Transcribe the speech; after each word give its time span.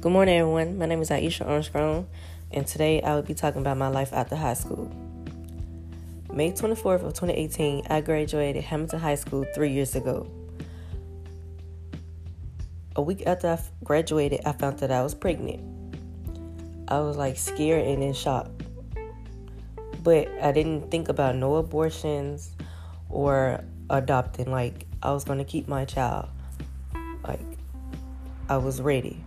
Good 0.00 0.12
morning, 0.12 0.38
everyone. 0.38 0.78
My 0.78 0.86
name 0.86 1.02
is 1.02 1.10
Iesha 1.10 1.44
Armstrong, 1.44 2.06
and 2.52 2.64
today 2.64 3.02
I 3.02 3.16
will 3.16 3.22
be 3.22 3.34
talking 3.34 3.60
about 3.60 3.76
my 3.78 3.88
life 3.88 4.12
after 4.12 4.36
high 4.36 4.54
school. 4.54 4.88
May 6.32 6.52
24th 6.52 7.02
of 7.02 7.14
2018, 7.14 7.88
I 7.90 8.00
graduated 8.00 8.62
Hamilton 8.62 9.00
High 9.00 9.16
School 9.16 9.44
three 9.56 9.72
years 9.72 9.96
ago. 9.96 10.30
A 12.94 13.02
week 13.02 13.24
after 13.26 13.48
I 13.48 13.58
graduated, 13.82 14.42
I 14.46 14.52
found 14.52 14.78
that 14.78 14.92
I 14.92 15.02
was 15.02 15.16
pregnant. 15.16 15.64
I 16.86 17.00
was 17.00 17.16
like 17.16 17.36
scared 17.36 17.84
and 17.84 18.00
in 18.00 18.12
shock. 18.12 18.48
But 20.04 20.28
I 20.40 20.52
didn't 20.52 20.92
think 20.92 21.08
about 21.08 21.34
no 21.34 21.56
abortions 21.56 22.52
or 23.10 23.64
adopting. 23.90 24.52
Like, 24.52 24.86
I 25.02 25.10
was 25.10 25.24
going 25.24 25.40
to 25.40 25.44
keep 25.44 25.66
my 25.66 25.84
child. 25.84 26.28
Like, 27.24 27.40
I 28.48 28.58
was 28.58 28.80
ready. 28.80 29.20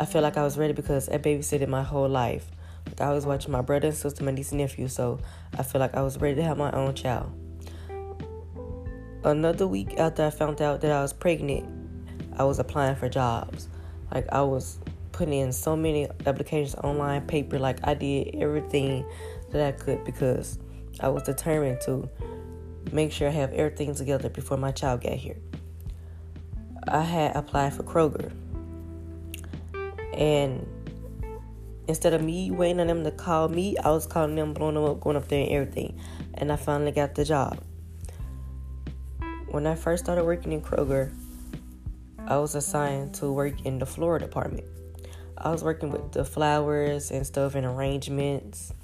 I 0.00 0.04
feel 0.04 0.22
like 0.22 0.36
I 0.36 0.44
was 0.44 0.56
ready 0.56 0.72
because 0.72 1.08
I 1.08 1.18
babysitted 1.18 1.66
my 1.66 1.82
whole 1.82 2.08
life. 2.08 2.48
Like 2.86 3.00
I 3.00 3.12
was 3.12 3.26
watching 3.26 3.50
my 3.50 3.62
brother 3.62 3.88
and 3.88 3.96
sister, 3.96 4.22
my 4.22 4.30
niece 4.30 4.52
and 4.52 4.60
nephew, 4.60 4.86
so 4.86 5.18
I 5.58 5.64
feel 5.64 5.80
like 5.80 5.96
I 5.96 6.02
was 6.02 6.18
ready 6.18 6.36
to 6.36 6.44
have 6.44 6.56
my 6.56 6.70
own 6.70 6.94
child. 6.94 7.32
Another 9.24 9.66
week 9.66 9.98
after 9.98 10.24
I 10.24 10.30
found 10.30 10.62
out 10.62 10.80
that 10.82 10.92
I 10.92 11.02
was 11.02 11.12
pregnant, 11.12 11.66
I 12.38 12.44
was 12.44 12.60
applying 12.60 12.94
for 12.94 13.08
jobs. 13.08 13.68
Like 14.14 14.26
I 14.30 14.42
was 14.42 14.78
putting 15.10 15.34
in 15.34 15.52
so 15.52 15.76
many 15.76 16.06
applications 16.26 16.76
online, 16.76 17.26
paper, 17.26 17.58
like 17.58 17.80
I 17.82 17.94
did 17.94 18.36
everything 18.36 19.04
that 19.50 19.66
I 19.66 19.72
could 19.72 20.04
because 20.04 20.60
I 21.00 21.08
was 21.08 21.24
determined 21.24 21.80
to 21.82 22.08
make 22.92 23.10
sure 23.10 23.28
I 23.28 23.32
have 23.32 23.52
everything 23.52 23.96
together 23.96 24.28
before 24.28 24.56
my 24.58 24.70
child 24.70 25.02
got 25.02 25.14
here. 25.14 25.38
I 26.86 27.02
had 27.02 27.34
applied 27.34 27.74
for 27.74 27.82
Kroger 27.82 28.32
and 30.18 30.66
instead 31.86 32.12
of 32.12 32.22
me 32.22 32.50
waiting 32.50 32.80
on 32.80 32.88
them 32.88 33.04
to 33.04 33.10
call 33.12 33.48
me, 33.48 33.78
I 33.78 33.90
was 33.90 34.04
calling 34.06 34.34
them, 34.34 34.52
blowing 34.52 34.74
them 34.74 34.84
up, 34.84 35.00
going 35.00 35.16
up 35.16 35.28
there 35.28 35.40
and 35.40 35.50
everything. 35.50 35.98
And 36.34 36.52
I 36.52 36.56
finally 36.56 36.90
got 36.90 37.14
the 37.14 37.24
job. 37.24 37.62
When 39.50 39.66
I 39.66 39.76
first 39.76 40.04
started 40.04 40.24
working 40.24 40.52
in 40.52 40.60
Kroger, 40.60 41.14
I 42.26 42.36
was 42.36 42.56
assigned 42.56 43.14
to 43.14 43.32
work 43.32 43.64
in 43.64 43.78
the 43.78 43.86
floral 43.86 44.18
department. 44.18 44.66
I 45.38 45.50
was 45.50 45.62
working 45.62 45.90
with 45.90 46.10
the 46.10 46.24
flowers 46.24 47.12
and 47.12 47.24
stuff 47.24 47.54
and 47.54 47.64
arrangements. 47.64 48.74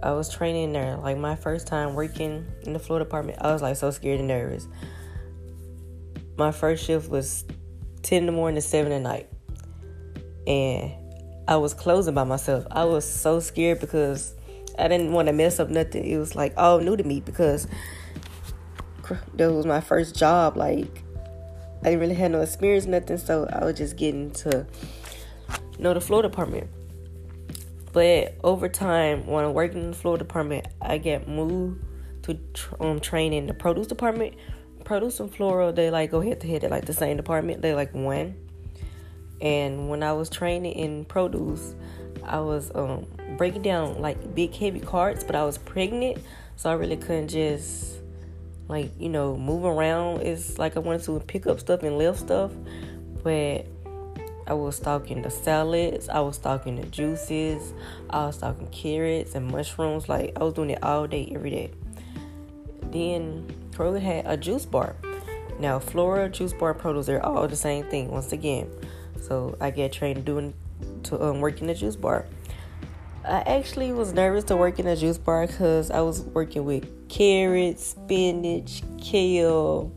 I 0.00 0.12
was 0.12 0.32
training 0.32 0.72
there. 0.72 0.96
Like 0.96 1.18
my 1.18 1.34
first 1.34 1.66
time 1.66 1.94
working 1.94 2.46
in 2.62 2.72
the 2.72 2.78
floral 2.78 3.04
department, 3.04 3.38
I 3.40 3.52
was 3.52 3.62
like 3.62 3.76
so 3.76 3.90
scared 3.90 4.20
and 4.20 4.28
nervous. 4.28 4.68
My 6.38 6.52
first 6.52 6.84
shift 6.84 7.10
was 7.10 7.44
10 8.02 8.18
in 8.18 8.26
the 8.26 8.32
morning 8.32 8.54
to 8.56 8.62
7 8.62 8.92
at 8.92 9.02
night 9.02 9.28
and 10.46 10.92
I 11.46 11.56
was 11.56 11.74
closing 11.74 12.14
by 12.14 12.24
myself. 12.24 12.66
I 12.70 12.84
was 12.84 13.08
so 13.08 13.40
scared 13.40 13.80
because 13.80 14.34
I 14.78 14.88
didn't 14.88 15.12
want 15.12 15.28
to 15.28 15.32
mess 15.32 15.60
up 15.60 15.68
nothing. 15.68 16.04
It 16.04 16.16
was 16.18 16.34
like 16.34 16.54
all 16.56 16.80
new 16.80 16.96
to 16.96 17.04
me 17.04 17.20
because 17.20 17.66
that 19.34 19.52
was 19.52 19.66
my 19.66 19.80
first 19.80 20.16
job. 20.16 20.56
Like 20.56 21.02
I 21.82 21.90
didn't 21.90 22.00
really 22.00 22.14
have 22.14 22.30
no 22.30 22.40
experience, 22.40 22.86
nothing. 22.86 23.18
So 23.18 23.46
I 23.52 23.64
was 23.64 23.76
just 23.76 23.96
getting 23.96 24.30
to 24.32 24.66
know 25.78 25.94
the 25.94 26.00
floor 26.00 26.22
department. 26.22 26.70
But 27.92 28.34
over 28.42 28.68
time, 28.68 29.26
when 29.26 29.44
I'm 29.44 29.54
working 29.54 29.84
in 29.84 29.90
the 29.90 29.96
floor 29.96 30.18
department, 30.18 30.66
I 30.80 30.98
get 30.98 31.28
moved 31.28 31.84
to 32.22 32.38
um, 32.80 33.00
train 33.00 33.32
in 33.32 33.46
the 33.46 33.54
produce 33.54 33.86
department. 33.86 34.34
Produce 34.84 35.20
and 35.20 35.34
floral, 35.34 35.72
they 35.72 35.90
like 35.90 36.10
go 36.10 36.20
head 36.20 36.40
to 36.40 36.46
head. 36.46 36.62
They're 36.62 36.70
like 36.70 36.86
the 36.86 36.92
same 36.92 37.16
department. 37.16 37.62
They 37.62 37.74
like 37.74 37.94
one. 37.94 38.36
And 39.44 39.90
when 39.90 40.02
I 40.02 40.14
was 40.14 40.30
training 40.30 40.72
in 40.72 41.04
produce, 41.04 41.74
I 42.24 42.40
was 42.40 42.72
um, 42.74 43.06
breaking 43.36 43.60
down 43.60 44.00
like 44.00 44.34
big 44.34 44.54
heavy 44.54 44.80
carts, 44.80 45.22
but 45.22 45.36
I 45.36 45.44
was 45.44 45.58
pregnant, 45.58 46.18
so 46.56 46.70
I 46.70 46.72
really 46.72 46.96
couldn't 46.96 47.28
just 47.28 47.98
like 48.66 48.90
you 48.98 49.10
know 49.10 49.36
move 49.36 49.66
around. 49.66 50.22
It's 50.22 50.58
like 50.58 50.76
I 50.76 50.80
wanted 50.80 51.04
to 51.04 51.20
pick 51.20 51.46
up 51.46 51.60
stuff 51.60 51.82
and 51.82 51.98
lift 51.98 52.20
stuff, 52.20 52.52
but 53.22 53.66
I 54.46 54.54
was 54.54 54.76
stocking 54.76 55.20
the 55.20 55.30
salads, 55.30 56.08
I 56.08 56.20
was 56.20 56.36
stocking 56.36 56.76
the 56.76 56.86
juices, 56.86 57.74
I 58.08 58.26
was 58.26 58.36
stocking 58.36 58.68
carrots 58.68 59.34
and 59.34 59.46
mushrooms. 59.46 60.08
Like 60.08 60.32
I 60.40 60.44
was 60.44 60.54
doing 60.54 60.70
it 60.70 60.82
all 60.82 61.06
day, 61.06 61.30
every 61.34 61.50
day. 61.50 61.70
Then 62.90 63.46
Kroger 63.72 64.00
had 64.00 64.24
a 64.26 64.38
juice 64.38 64.64
bar. 64.64 64.96
Now, 65.58 65.78
Flora, 65.78 66.30
juice 66.30 66.52
bar, 66.52 66.72
produce, 66.74 67.06
they're 67.06 67.24
all 67.24 67.46
the 67.46 67.56
same 67.56 67.84
thing. 67.84 68.10
Once 68.10 68.32
again, 68.32 68.68
so 69.20 69.56
I 69.60 69.70
get 69.70 69.92
trained 69.92 70.24
doing 70.24 70.54
to 71.04 71.22
um, 71.22 71.40
work 71.40 71.60
in 71.60 71.66
the 71.66 71.74
juice 71.74 71.96
bar. 71.96 72.26
I 73.26 73.40
actually 73.40 73.92
was 73.92 74.12
nervous 74.12 74.44
to 74.44 74.56
work 74.56 74.78
in 74.78 74.86
a 74.86 74.96
juice 74.96 75.16
bar 75.16 75.46
because 75.46 75.90
I 75.90 76.00
was 76.00 76.20
working 76.20 76.64
with 76.64 77.08
carrots, 77.08 77.86
spinach, 77.86 78.82
kale, 79.00 79.90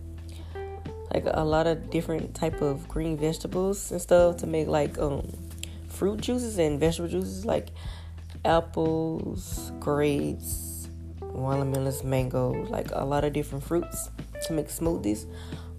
like 1.14 1.26
a 1.26 1.44
lot 1.44 1.68
of 1.68 1.90
different 1.90 2.36
type 2.36 2.62
of 2.62 2.88
green 2.88 3.18
vegetables 3.18 3.92
and 3.92 4.02
stuff 4.02 4.38
to 4.38 4.48
make 4.48 4.68
like 4.68 4.98
um 4.98 5.30
fruit 5.90 6.22
juices 6.22 6.58
and 6.58 6.80
vegetable 6.80 7.10
juices 7.10 7.46
like 7.46 7.70
apples, 8.46 9.72
grapes, 9.80 10.88
watermelons, 11.22 12.04
mangoes, 12.04 12.70
like 12.70 12.90
a 12.94 13.04
lot 13.04 13.24
of 13.24 13.34
different 13.34 13.64
fruits 13.64 14.10
to 14.46 14.54
make 14.54 14.68
smoothies 14.68 15.26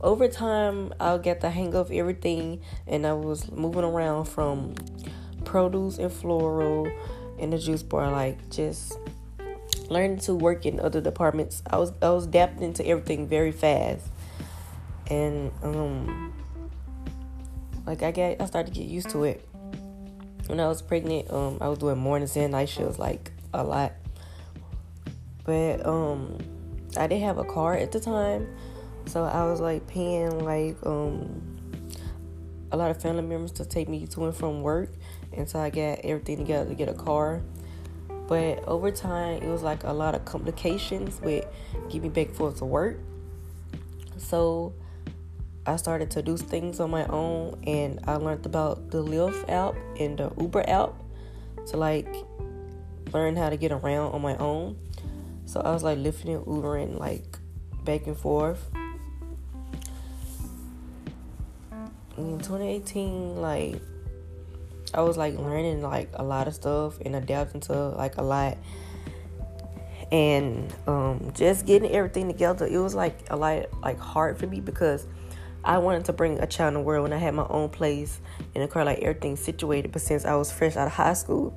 over 0.00 0.28
time 0.28 0.92
I'll 1.00 1.18
get 1.18 1.40
the 1.40 1.50
hang 1.50 1.74
of 1.74 1.90
everything 1.90 2.60
and 2.86 3.06
I 3.06 3.14
was 3.14 3.50
moving 3.50 3.84
around 3.84 4.26
from 4.26 4.74
produce 5.44 5.98
and 5.98 6.12
floral 6.12 6.90
and 7.38 7.52
the 7.52 7.58
juice 7.58 7.82
bar 7.82 8.10
like 8.10 8.50
just 8.50 8.98
learning 9.88 10.18
to 10.18 10.34
work 10.34 10.66
in 10.66 10.80
other 10.80 11.00
departments. 11.00 11.62
I 11.68 11.78
was 11.78 11.92
I 12.02 12.10
was 12.10 12.26
adapting 12.26 12.62
into 12.62 12.86
everything 12.86 13.26
very 13.26 13.52
fast. 13.52 14.06
And 15.10 15.50
um 15.62 16.32
like 17.86 18.02
I 18.02 18.10
get 18.10 18.40
I 18.40 18.46
started 18.46 18.74
to 18.74 18.80
get 18.80 18.88
used 18.88 19.10
to 19.10 19.24
it. 19.24 19.46
When 20.46 20.60
I 20.60 20.68
was 20.68 20.82
pregnant, 20.82 21.30
um 21.30 21.58
I 21.60 21.68
was 21.68 21.78
doing 21.78 21.98
mornings 21.98 22.36
and 22.36 22.52
night 22.52 22.68
shifts 22.68 22.98
like 22.98 23.32
a 23.52 23.64
lot. 23.64 23.92
But 25.44 25.84
um 25.86 26.38
I 26.96 27.06
didn't 27.06 27.24
have 27.24 27.38
a 27.38 27.44
car 27.44 27.74
at 27.74 27.92
the 27.92 28.00
time 28.00 28.48
so 29.08 29.24
I 29.24 29.44
was 29.44 29.60
like 29.60 29.86
paying 29.86 30.44
like 30.44 30.76
um 30.84 31.58
a 32.70 32.76
lot 32.76 32.90
of 32.90 33.00
family 33.00 33.22
members 33.22 33.52
to 33.52 33.64
take 33.64 33.88
me 33.88 34.06
to 34.06 34.26
and 34.26 34.36
from 34.36 34.62
work 34.62 34.90
until 35.36 35.60
I 35.60 35.70
got 35.70 36.00
everything 36.04 36.38
together 36.38 36.68
to 36.68 36.74
get 36.74 36.88
a 36.88 36.94
car. 36.94 37.42
But 38.26 38.62
over 38.64 38.90
time, 38.90 39.42
it 39.42 39.48
was 39.48 39.62
like 39.62 39.84
a 39.84 39.92
lot 39.92 40.14
of 40.14 40.26
complications 40.26 41.18
with 41.22 41.46
getting 41.88 42.10
back 42.10 42.30
forth 42.32 42.58
to 42.58 42.66
work. 42.66 42.98
So 44.18 44.74
I 45.64 45.76
started 45.76 46.10
to 46.10 46.22
do 46.22 46.36
things 46.36 46.78
on 46.78 46.90
my 46.90 47.06
own, 47.06 47.58
and 47.66 48.00
I 48.06 48.16
learned 48.16 48.44
about 48.44 48.90
the 48.90 49.02
Lyft 49.02 49.48
app 49.48 49.74
and 49.98 50.18
the 50.18 50.30
Uber 50.38 50.68
app 50.68 50.92
to 51.68 51.78
like 51.78 52.14
learn 53.14 53.34
how 53.34 53.48
to 53.48 53.56
get 53.56 53.72
around 53.72 54.12
on 54.12 54.20
my 54.20 54.36
own. 54.36 54.76
So 55.46 55.62
I 55.62 55.72
was 55.72 55.82
like 55.82 55.96
lifting 55.96 56.34
and 56.34 56.44
Ubering 56.44 56.98
like 56.98 57.38
back 57.84 58.06
and 58.06 58.16
forth 58.16 58.70
in 62.18 62.38
2018, 62.38 63.36
like 63.36 63.80
I 64.94 65.02
was 65.02 65.16
like 65.16 65.36
learning 65.36 65.82
like 65.82 66.10
a 66.14 66.22
lot 66.22 66.48
of 66.48 66.54
stuff 66.54 66.98
and 67.00 67.16
adapting 67.16 67.60
to 67.62 67.72
like 67.90 68.16
a 68.16 68.22
lot. 68.22 68.58
And 70.10 70.72
um, 70.86 71.32
just 71.34 71.66
getting 71.66 71.90
everything 71.90 72.28
together 72.28 72.66
it 72.66 72.78
was 72.78 72.94
like 72.94 73.26
a 73.28 73.36
lot 73.36 73.66
like 73.82 73.98
hard 73.98 74.38
for 74.38 74.46
me 74.46 74.60
because 74.60 75.06
I 75.64 75.78
wanted 75.78 76.06
to 76.06 76.14
bring 76.14 76.38
a 76.38 76.46
child 76.46 76.68
in 76.68 76.74
the 76.74 76.80
world 76.80 77.02
when 77.02 77.12
I 77.12 77.18
had 77.18 77.34
my 77.34 77.46
own 77.48 77.68
place 77.68 78.20
in 78.54 78.62
a 78.62 78.68
car 78.68 78.84
like 78.84 79.00
everything 79.00 79.36
situated. 79.36 79.92
But 79.92 80.02
since 80.02 80.24
I 80.24 80.34
was 80.34 80.50
fresh 80.50 80.76
out 80.76 80.86
of 80.86 80.94
high 80.94 81.14
school 81.14 81.54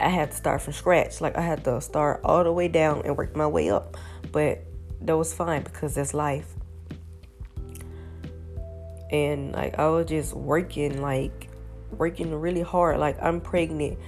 I 0.00 0.08
had 0.08 0.30
to 0.32 0.36
start 0.36 0.62
from 0.62 0.72
scratch. 0.72 1.20
Like 1.20 1.36
I 1.36 1.42
had 1.42 1.64
to 1.64 1.80
start 1.80 2.22
all 2.24 2.42
the 2.42 2.52
way 2.52 2.68
down 2.68 3.02
and 3.04 3.16
work 3.16 3.36
my 3.36 3.46
way 3.46 3.70
up. 3.70 3.96
But 4.32 4.64
that 5.02 5.16
was 5.16 5.32
fine 5.32 5.62
because 5.62 5.94
that's 5.94 6.14
life 6.14 6.46
and 9.12 9.52
like 9.52 9.78
I 9.78 9.88
was 9.88 10.06
just 10.06 10.34
working 10.34 11.02
like 11.02 11.48
working 11.92 12.34
really 12.34 12.62
hard. 12.62 12.98
Like 12.98 13.22
I'm 13.22 13.40
pregnant. 13.40 13.98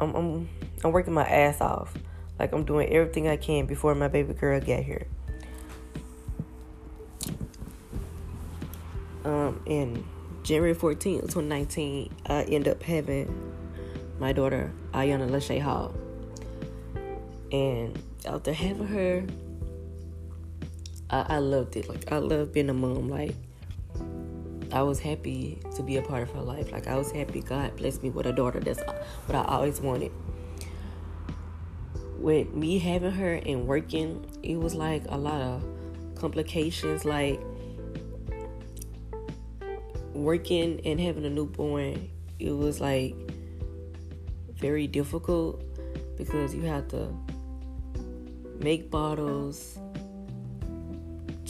I'm 0.00 0.14
I'm, 0.14 0.48
I'm 0.84 0.92
working 0.92 1.12
my 1.12 1.26
ass 1.26 1.60
off. 1.60 1.92
Like 2.38 2.52
I'm 2.52 2.64
doing 2.64 2.88
everything 2.90 3.28
I 3.28 3.36
can 3.36 3.66
before 3.66 3.94
my 3.94 4.08
baby 4.08 4.32
girl 4.32 4.60
get 4.60 4.84
here. 4.84 5.06
Um 9.24 9.60
in 9.66 10.04
January 10.42 10.74
14th 10.74 11.22
2019 11.22 12.10
I 12.26 12.42
end 12.44 12.66
up 12.66 12.82
having 12.82 13.52
my 14.18 14.32
daughter 14.32 14.72
Ayana 14.92 15.28
Lachey 15.28 15.60
Hall. 15.60 15.92
And 17.52 18.00
after 18.24 18.52
having 18.52 18.86
her 18.86 19.26
I, 21.10 21.26
I 21.28 21.38
loved 21.38 21.76
it. 21.76 21.88
Like 21.88 22.10
I 22.12 22.18
love 22.18 22.52
being 22.52 22.70
a 22.70 22.74
mom. 22.74 23.08
Like 23.08 23.34
I 24.72 24.82
was 24.82 25.00
happy 25.00 25.60
to 25.74 25.82
be 25.82 25.96
a 25.96 26.02
part 26.02 26.22
of 26.22 26.30
her 26.32 26.42
life. 26.42 26.72
Like 26.72 26.86
I 26.86 26.96
was 26.96 27.10
happy 27.10 27.40
God 27.40 27.76
blessed 27.76 28.02
me 28.02 28.10
with 28.10 28.26
a 28.26 28.32
daughter. 28.32 28.60
That's 28.60 28.80
what 29.26 29.34
I 29.34 29.44
always 29.44 29.80
wanted. 29.80 30.12
With 32.18 32.52
me 32.52 32.78
having 32.78 33.12
her 33.12 33.34
and 33.34 33.66
working, 33.66 34.24
it 34.42 34.56
was 34.56 34.74
like 34.74 35.04
a 35.08 35.16
lot 35.16 35.40
of 35.40 35.64
complications. 36.14 37.04
Like 37.04 37.40
working 40.12 40.80
and 40.84 41.00
having 41.00 41.24
a 41.24 41.30
newborn, 41.30 42.10
it 42.38 42.52
was 42.52 42.80
like 42.80 43.14
very 44.54 44.86
difficult 44.86 45.64
because 46.16 46.54
you 46.54 46.62
have 46.62 46.86
to 46.88 47.12
make 48.58 48.90
bottles, 48.90 49.78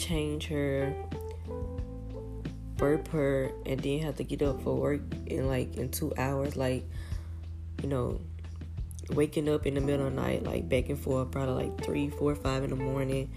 change 0.01 0.47
her, 0.47 0.95
burp 2.77 3.07
her, 3.09 3.51
and 3.67 3.81
then 3.81 4.01
have 4.01 4.17
to 4.17 4.25
get 4.25 4.43
up 4.43 4.63
for 4.63 4.75
work 4.75 5.01
in 5.27 5.47
like 5.47 5.77
in 5.77 5.91
two 5.91 6.13
hours. 6.17 6.57
Like, 6.57 6.85
you 7.83 7.89
know, 7.89 8.21
waking 9.11 9.49
up 9.49 9.67
in 9.67 9.75
the 9.75 9.81
middle 9.81 10.07
of 10.07 10.15
the 10.15 10.21
night, 10.21 10.43
like 10.43 10.69
back 10.69 10.89
and 10.89 10.99
forth, 10.99 11.31
probably 11.31 11.67
like 11.67 11.85
three, 11.85 12.09
four, 12.09 12.35
five 12.35 12.65
in 12.65 12.71
the 12.71 12.77
morning. 12.77 13.31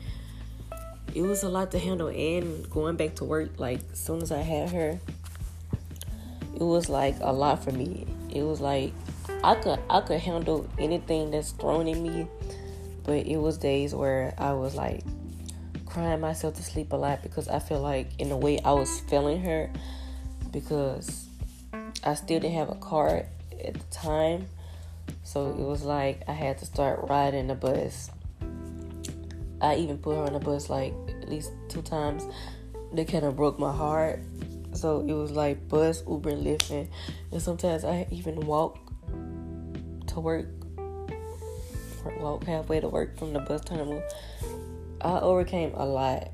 It 1.14 1.22
was 1.22 1.44
a 1.44 1.50
lot 1.50 1.72
to 1.72 1.80
handle, 1.80 2.08
and 2.08 2.68
going 2.70 2.96
back 2.96 3.16
to 3.16 3.26
work, 3.26 3.60
like 3.60 3.82
as 3.92 4.00
soon 4.00 4.22
as 4.22 4.32
I 4.32 4.40
had 4.40 4.70
her, 4.70 5.00
it 6.56 6.64
was 6.64 6.90
like 6.90 7.16
a 7.22 7.32
lot 7.32 7.64
for 7.64 7.72
me. 7.72 8.08
It 8.32 8.44
was 8.44 8.62
like 8.62 8.94
I 9.44 9.56
could 9.56 9.80
I 9.90 10.02
could 10.02 10.20
handle 10.20 10.68
anything 10.80 11.30
that's 11.30 11.52
thrown 11.52 11.88
at 11.88 11.98
me, 11.98 12.28
but 13.04 13.28
it 13.28 13.38
was 13.38 13.58
days 13.58 13.94
where 13.94 14.34
I 14.38 14.54
was 14.54 14.74
like 14.74 15.04
crying 15.94 16.20
myself 16.20 16.56
to 16.56 16.64
sleep 16.64 16.92
a 16.92 16.96
lot 16.96 17.22
because 17.22 17.48
I 17.48 17.60
feel 17.60 17.80
like 17.80 18.20
in 18.20 18.32
a 18.32 18.38
way 18.38 18.60
I 18.66 18.74
was 18.74 19.02
feeling 19.02 19.44
her 19.44 19.72
because 20.52 21.28
I 22.04 22.16
still 22.16 22.40
didn't 22.40 22.56
have 22.56 22.70
a 22.70 22.76
car 22.76 23.28
at 23.64 23.76
the 23.76 23.86
time. 23.92 24.48
So 25.24 25.52
it 25.52 25.60
was 25.60 25.84
like 25.84 26.24
I 26.28 26.32
had 26.32 26.58
to 26.60 26.66
start 26.66 27.08
riding 27.10 27.46
the 27.46 27.54
bus. 27.54 28.10
I 29.62 29.76
even 29.76 30.00
put 30.00 30.16
her 30.16 30.24
on 30.24 30.34
the 30.34 30.40
bus 30.40 30.68
like 30.68 30.94
at 31.22 31.30
least 31.30 31.52
two 31.70 31.84
times. 31.84 32.24
They 32.92 33.06
kind 33.06 33.24
of 33.24 33.36
broke 33.36 33.60
my 33.60 33.72
heart. 33.72 34.20
So 34.74 35.02
it 35.02 35.14
was 35.14 35.30
like 35.30 35.70
bus, 35.70 36.04
Uber, 36.10 36.30
and 36.30 36.44
Lyft. 36.44 36.88
And 37.32 37.42
sometimes 37.42 37.86
I 37.86 38.08
even 38.10 38.40
walk 38.48 38.80
to 40.08 40.20
work, 40.20 40.48
walk 42.20 42.46
halfway 42.46 42.80
to 42.80 42.90
work 42.90 43.16
from 43.20 43.34
the 43.34 43.40
bus 43.40 43.64
terminal. 43.64 44.02
I 45.04 45.20
overcame 45.20 45.74
a 45.76 45.86
lot. 45.86 46.32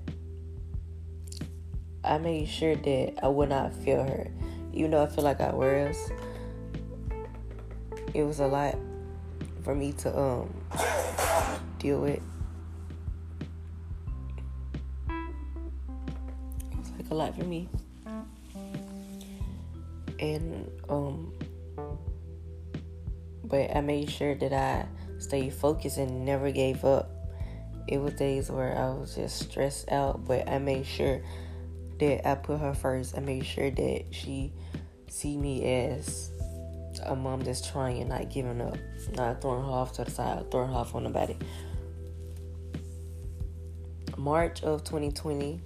I 2.03 2.19
made 2.19 2.47
sure 2.47 2.75
that 2.75 3.13
I 3.23 3.27
would 3.27 3.49
not 3.49 3.73
feel 3.73 4.03
hurt. 4.03 4.31
even 4.73 4.91
though 4.91 5.03
I 5.03 5.07
feel 5.07 5.23
like 5.23 5.41
I 5.41 5.51
was. 5.51 6.11
It 8.13 8.23
was 8.23 8.39
a 8.39 8.47
lot 8.47 8.77
for 9.63 9.73
me 9.73 9.91
to 9.93 10.17
um 10.17 10.53
deal 11.79 12.01
with. 12.01 12.21
It 16.71 16.77
was 16.77 16.91
like 16.91 17.09
a 17.09 17.15
lot 17.15 17.35
for 17.35 17.45
me, 17.45 17.67
and 20.19 20.69
um 20.89 21.33
but 23.43 23.75
I 23.75 23.81
made 23.81 24.11
sure 24.11 24.35
that 24.35 24.53
I 24.53 24.85
stayed 25.19 25.53
focused 25.53 25.97
and 25.97 26.23
never 26.23 26.51
gave 26.51 26.85
up. 26.85 27.18
It 27.89 27.99
was 27.99 28.13
days 28.13 28.51
where 28.51 28.77
I 28.77 28.89
was 28.91 29.15
just 29.15 29.39
stressed 29.39 29.91
out, 29.91 30.23
but 30.23 30.47
I 30.47 30.59
made 30.59 30.85
sure 30.85 31.23
that 31.97 32.29
I 32.29 32.35
put 32.35 32.59
her 32.59 32.75
first. 32.75 33.17
I 33.17 33.19
made 33.19 33.43
sure 33.43 33.71
that 33.71 34.05
she 34.11 34.53
see 35.09 35.35
me 35.35 35.65
as 35.65 36.29
a 37.03 37.15
mom 37.15 37.39
that's 37.39 37.67
trying, 37.67 38.01
and 38.01 38.09
not 38.09 38.29
giving 38.29 38.61
up, 38.61 38.77
not 39.15 39.41
throwing 39.41 39.63
her 39.63 39.71
off 39.71 39.93
to 39.93 40.03
the 40.03 40.11
side, 40.11 40.51
throwing 40.51 40.69
her 40.69 40.75
off 40.75 40.93
on 40.93 41.05
nobody. 41.05 41.35
March 44.17 44.61
of 44.61 44.83
2020, 44.83 45.59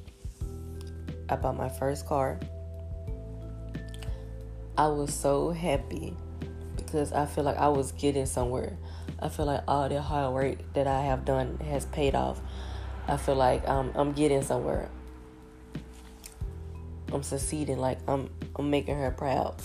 I 1.27 1.35
bought 1.35 1.57
my 1.57 1.67
first 1.67 2.07
car. 2.07 2.39
I 4.77 4.87
was 4.87 5.13
so 5.13 5.51
happy 5.51 6.15
because 6.77 7.11
I 7.11 7.25
feel 7.25 7.43
like 7.43 7.57
I 7.57 7.67
was 7.67 7.91
getting 7.91 8.27
somewhere. 8.27 8.77
I 9.19 9.29
feel 9.29 9.45
like 9.45 9.63
all 9.67 9.87
the 9.89 10.01
hard 10.01 10.33
work 10.33 10.73
that 10.73 10.87
I 10.87 11.01
have 11.01 11.25
done 11.25 11.57
has 11.65 11.85
paid 11.85 12.15
off. 12.15 12.39
I 13.07 13.17
feel 13.17 13.35
like 13.35 13.67
um, 13.67 13.91
I'm 13.95 14.13
getting 14.13 14.41
somewhere. 14.41 14.89
I'm 17.11 17.23
succeeding. 17.23 17.77
Like 17.79 17.99
I'm, 18.07 18.29
I'm 18.55 18.69
making 18.69 18.97
her 18.97 19.11
proud. 19.11 19.55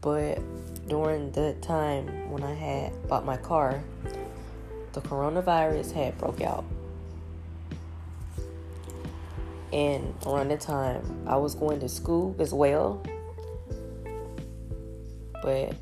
But 0.00 0.38
during 0.88 1.32
the 1.32 1.54
time 1.60 2.30
when 2.30 2.42
I 2.42 2.54
had 2.54 3.08
bought 3.08 3.24
my 3.24 3.36
car, 3.36 3.82
the 4.92 5.00
coronavirus 5.00 5.92
had 5.92 6.16
broke 6.18 6.40
out. 6.40 6.64
And 9.72 10.14
around 10.24 10.48
that 10.48 10.60
time, 10.60 11.02
I 11.26 11.36
was 11.36 11.54
going 11.54 11.80
to 11.80 11.88
school 11.88 12.34
as 12.38 12.54
well 12.54 13.02
but 15.46 15.76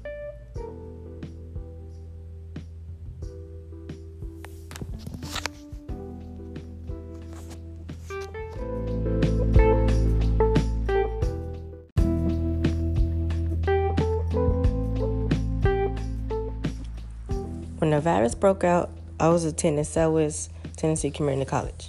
virus 18.04 18.34
broke 18.34 18.64
out, 18.64 18.90
I 19.18 19.28
was 19.28 19.46
attending 19.46 19.82
Southwest 19.82 20.50
Tennessee 20.76 21.10
Community 21.10 21.48
College. 21.48 21.88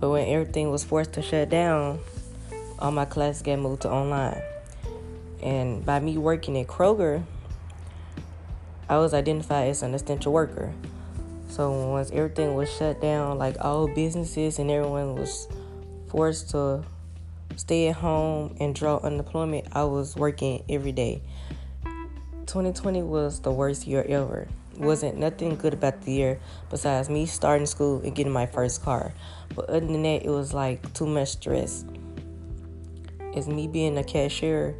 But 0.00 0.10
when 0.10 0.28
everything 0.28 0.72
was 0.72 0.82
forced 0.82 1.12
to 1.12 1.22
shut 1.22 1.48
down, 1.48 2.00
all 2.80 2.90
my 2.90 3.04
classes 3.04 3.42
got 3.42 3.60
moved 3.60 3.82
to 3.82 3.90
online. 3.90 4.42
And 5.44 5.86
by 5.86 6.00
me 6.00 6.18
working 6.18 6.58
at 6.58 6.66
Kroger, 6.66 7.22
I 8.88 8.98
was 8.98 9.14
identified 9.14 9.68
as 9.68 9.84
an 9.84 9.94
essential 9.94 10.32
worker. 10.32 10.72
So 11.50 11.90
once 11.90 12.10
everything 12.10 12.56
was 12.56 12.68
shut 12.76 13.00
down, 13.00 13.38
like 13.38 13.64
all 13.64 13.86
businesses 13.86 14.58
and 14.58 14.72
everyone 14.72 15.14
was 15.14 15.46
forced 16.08 16.50
to 16.50 16.82
stay 17.54 17.86
at 17.88 17.94
home 17.94 18.56
and 18.58 18.74
draw 18.74 18.96
unemployment, 18.96 19.68
I 19.70 19.84
was 19.84 20.16
working 20.16 20.64
every 20.68 20.90
day. 20.90 21.22
2020 22.46 23.04
was 23.04 23.38
the 23.38 23.52
worst 23.52 23.86
year 23.86 24.04
ever. 24.08 24.48
Wasn't 24.76 25.18
nothing 25.18 25.56
good 25.56 25.74
about 25.74 26.02
the 26.02 26.12
year 26.12 26.40
besides 26.70 27.10
me 27.10 27.26
starting 27.26 27.66
school 27.66 28.00
and 28.02 28.14
getting 28.14 28.32
my 28.32 28.46
first 28.46 28.82
car. 28.82 29.12
But 29.54 29.68
other 29.68 29.80
than 29.80 30.02
that, 30.02 30.24
it 30.24 30.30
was 30.30 30.54
like 30.54 30.92
too 30.94 31.06
much 31.06 31.28
stress. 31.28 31.84
As 33.34 33.46
me 33.46 33.68
being 33.68 33.98
a 33.98 34.04
cashier, 34.04 34.76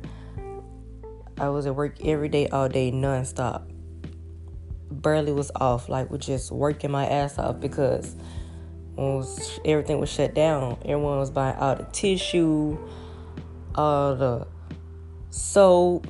I 1.39 1.49
was 1.49 1.67
at 1.67 1.75
work 1.75 2.05
every 2.05 2.29
day, 2.29 2.49
all 2.49 2.69
day, 2.69 2.93
nonstop. 2.93 3.63
Barely 4.91 5.33
was 5.33 5.51
off, 5.57 5.89
like 5.89 6.11
was 6.11 6.27
just 6.27 6.51
working 6.51 6.91
my 6.91 7.07
ass 7.07 7.39
off 7.39 7.61
because 7.61 8.17
was, 8.97 9.61
everything 9.65 9.99
was 9.99 10.11
shut 10.11 10.35
down, 10.35 10.77
everyone 10.83 11.19
was 11.19 11.31
buying 11.31 11.57
all 11.57 11.77
the 11.77 11.85
tissue, 11.85 12.77
all 13.75 14.17
the 14.17 14.47
soap, 15.31 16.07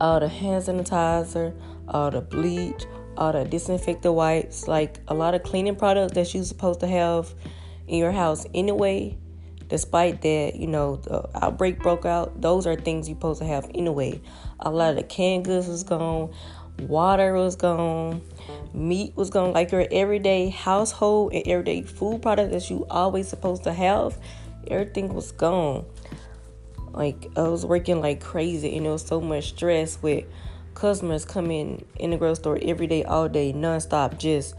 all 0.00 0.20
the 0.20 0.28
hand 0.28 0.64
sanitizer, 0.64 1.54
all 1.90 2.10
the 2.10 2.20
bleach, 2.20 2.84
all 3.16 3.32
the 3.32 3.44
disinfectant 3.44 4.14
wipes, 4.14 4.68
like 4.68 5.00
a 5.08 5.14
lot 5.14 5.34
of 5.34 5.42
cleaning 5.42 5.76
products 5.76 6.14
that 6.14 6.34
you're 6.34 6.44
supposed 6.44 6.80
to 6.80 6.86
have 6.86 7.34
in 7.86 7.98
your 7.98 8.12
house 8.12 8.46
anyway 8.54 9.16
despite 9.68 10.22
that, 10.22 10.56
you 10.56 10.66
know, 10.66 10.96
the 10.96 11.28
outbreak 11.42 11.78
broke 11.80 12.04
out, 12.04 12.40
those 12.40 12.66
are 12.66 12.76
things 12.76 13.08
you're 13.08 13.16
supposed 13.16 13.40
to 13.40 13.46
have 13.46 13.70
anyway. 13.74 14.20
A 14.60 14.70
lot 14.70 14.90
of 14.90 14.96
the 14.96 15.02
canned 15.02 15.44
goods 15.44 15.68
was 15.68 15.82
gone, 15.82 16.32
water 16.80 17.34
was 17.34 17.56
gone, 17.56 18.22
meat 18.72 19.16
was 19.16 19.30
gone, 19.30 19.52
like 19.52 19.72
your 19.72 19.86
everyday 19.90 20.48
household 20.48 21.32
and 21.32 21.46
everyday 21.46 21.82
food 21.82 22.22
product 22.22 22.52
that 22.52 22.68
you 22.70 22.86
always 22.90 23.28
supposed 23.28 23.64
to 23.64 23.72
have, 23.72 24.18
everything 24.68 25.14
was 25.14 25.32
gone. 25.32 25.84
Like 26.90 27.26
I 27.36 27.42
was 27.42 27.66
working 27.66 28.00
like 28.00 28.20
crazy 28.20 28.76
and 28.76 28.86
it 28.86 28.90
was 28.90 29.04
so 29.04 29.20
much 29.20 29.50
stress 29.50 30.00
with 30.02 30.24
customers 30.78 31.24
coming 31.24 31.84
in 31.96 32.10
the 32.10 32.16
grocery 32.16 32.36
store 32.36 32.58
every 32.62 32.86
day, 32.86 33.02
all 33.04 33.28
day, 33.28 33.52
nonstop, 33.52 34.18
just 34.18 34.54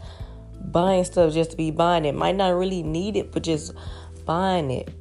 buying 0.60 1.02
stuff 1.04 1.32
just 1.32 1.52
to 1.52 1.56
be 1.56 1.70
buying 1.70 2.04
it. 2.04 2.14
Might 2.14 2.36
not 2.36 2.50
really 2.50 2.82
need 2.82 3.16
it, 3.16 3.32
but 3.32 3.42
just 3.42 3.72
buying 4.26 4.70
it 4.70 4.92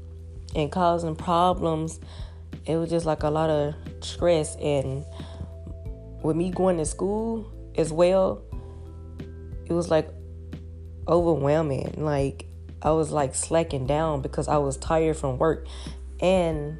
and 0.55 0.71
causing 0.71 1.15
problems. 1.15 1.99
It 2.65 2.77
was 2.77 2.89
just 2.89 3.05
like 3.05 3.23
a 3.23 3.29
lot 3.29 3.49
of 3.49 3.75
stress. 3.99 4.55
And 4.55 5.03
with 6.23 6.37
me 6.37 6.51
going 6.51 6.77
to 6.77 6.85
school 6.85 7.51
as 7.75 7.91
well, 7.91 8.41
it 9.65 9.73
was 9.73 9.91
like 9.91 10.09
overwhelming. 11.07 11.95
Like 11.97 12.45
I 12.81 12.91
was 12.91 13.11
like 13.11 13.35
slacking 13.35 13.85
down 13.85 14.21
because 14.21 14.47
I 14.47 14.57
was 14.57 14.77
tired 14.77 15.17
from 15.17 15.37
work 15.37 15.67
and 16.21 16.77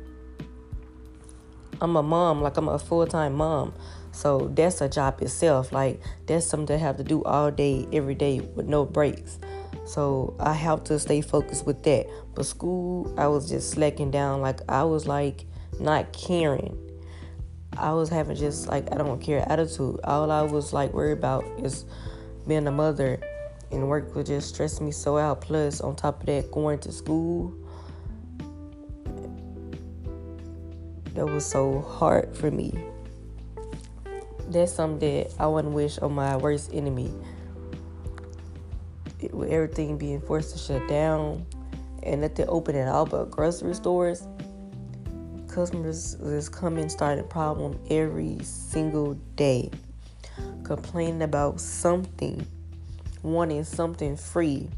I'm 1.82 1.96
a 1.96 2.04
mom, 2.04 2.42
like 2.42 2.58
I'm 2.58 2.70
a 2.70 2.80
full-time 2.80 3.36
mom. 3.36 3.74
So 4.20 4.52
that's 4.54 4.82
a 4.82 4.90
job 4.90 5.22
itself. 5.22 5.72
Like 5.72 6.02
that's 6.28 6.46
something 6.46 6.76
I 6.76 6.80
have 6.80 6.98
to 6.98 7.06
do 7.06 7.24
all 7.24 7.52
day, 7.52 7.88
every 7.94 8.16
day 8.16 8.42
with 8.42 8.66
no 8.66 8.84
breaks. 8.84 9.40
So 9.86 10.36
I 10.42 10.52
have 10.52 10.84
to 10.86 11.00
stay 11.00 11.22
focused 11.22 11.66
with 11.66 11.84
that. 11.84 12.06
But 12.36 12.46
school, 12.46 13.14
I 13.18 13.28
was 13.28 13.48
just 13.48 13.72
slacking 13.72 14.12
down. 14.12 14.42
Like 14.42 14.60
I 14.68 14.84
was 14.84 15.08
like 15.08 15.46
not 15.80 16.12
caring. 16.12 16.78
I 17.78 17.94
was 17.94 18.10
having 18.10 18.36
just 18.36 18.68
like 18.68 18.92
I 18.92 18.98
don't 18.98 19.22
care 19.22 19.50
attitude. 19.50 20.02
All 20.04 20.30
I 20.30 20.42
was 20.42 20.74
like 20.74 20.92
worried 20.92 21.14
about 21.18 21.46
is 21.64 21.86
being 22.46 22.68
a 22.68 22.74
mother 22.74 23.22
and 23.72 23.88
work 23.88 24.14
would 24.16 24.26
just 24.26 24.50
stress 24.54 24.82
me 24.82 24.92
so 24.92 25.18
out. 25.18 25.40
Plus 25.40 25.80
on 25.80 25.96
top 25.96 26.20
of 26.20 26.26
that 26.26 26.52
going 26.52 26.80
to 26.80 26.92
school. 26.92 27.56
That 31.14 31.26
was 31.26 31.46
so 31.46 31.80
hard 31.80 32.36
for 32.36 32.52
me. 32.52 32.74
That's 34.50 34.74
something 34.74 35.00
that 35.00 35.34
I 35.40 35.48
wouldn't 35.48 35.74
wish 35.74 36.00
on 36.00 36.14
my 36.14 36.36
worst 36.36 36.72
enemy. 36.74 37.14
It, 39.20 39.34
with 39.34 39.52
everything 39.52 39.98
being 39.98 40.22
forced 40.22 40.54
to 40.54 40.58
shut 40.58 40.88
down 40.88 41.46
and 42.04 42.22
nothing 42.22 42.46
open 42.48 42.76
at 42.76 42.88
all 42.88 43.06
but 43.06 43.30
grocery 43.30 43.74
stores 43.76 44.26
customers 45.50 46.14
is 46.16 46.48
coming 46.48 46.88
starting 46.88 47.28
problem 47.28 47.78
every 47.90 48.38
single 48.44 49.16
day 49.36 49.70
complaining 50.64 51.24
about 51.24 51.60
something 51.60 52.46
wanting 53.24 53.64
something 53.64 54.16
free 54.16 54.70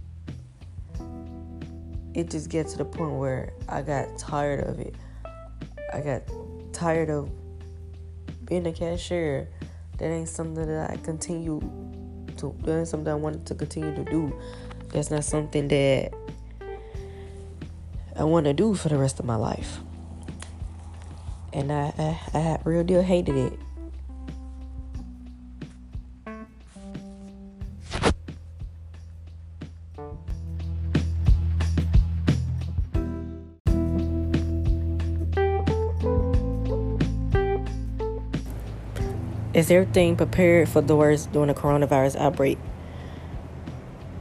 it 2.13 2.29
just 2.29 2.49
gets 2.49 2.71
to 2.71 2.79
the 2.79 2.85
point 2.85 3.13
where 3.13 3.53
i 3.69 3.81
got 3.81 4.17
tired 4.17 4.67
of 4.67 4.79
it 4.79 4.95
i 5.93 6.01
got 6.01 6.23
tired 6.73 7.09
of 7.09 7.29
being 8.51 8.67
a 8.67 8.73
cashier 8.73 9.47
that 9.97 10.09
ain't 10.09 10.27
something 10.27 10.67
that 10.67 10.91
i 10.91 10.97
continue 10.97 11.61
to 12.35 12.53
that 12.63 12.79
ain't 12.79 12.87
something 12.87 13.07
i 13.07 13.15
wanted 13.15 13.45
to 13.45 13.55
continue 13.55 13.95
to 13.95 14.03
do 14.11 14.37
that's 14.89 15.09
not 15.09 15.23
something 15.23 15.69
that 15.69 16.11
i 18.17 18.23
want 18.25 18.45
to 18.45 18.51
do 18.51 18.75
for 18.75 18.89
the 18.89 18.97
rest 18.97 19.21
of 19.21 19.25
my 19.25 19.37
life 19.37 19.79
and 21.53 21.71
I, 21.71 21.93
I, 22.33 22.37
I 22.37 22.59
real 22.63 22.83
deal 22.83 23.01
hated 23.01 23.35
it. 23.35 23.59
Is 39.61 39.69
everything 39.69 40.15
prepared 40.15 40.69
for 40.69 40.81
the 40.81 40.95
worst 40.95 41.31
during 41.31 41.49
the 41.49 41.53
coronavirus 41.53 42.15
outbreak? 42.15 42.57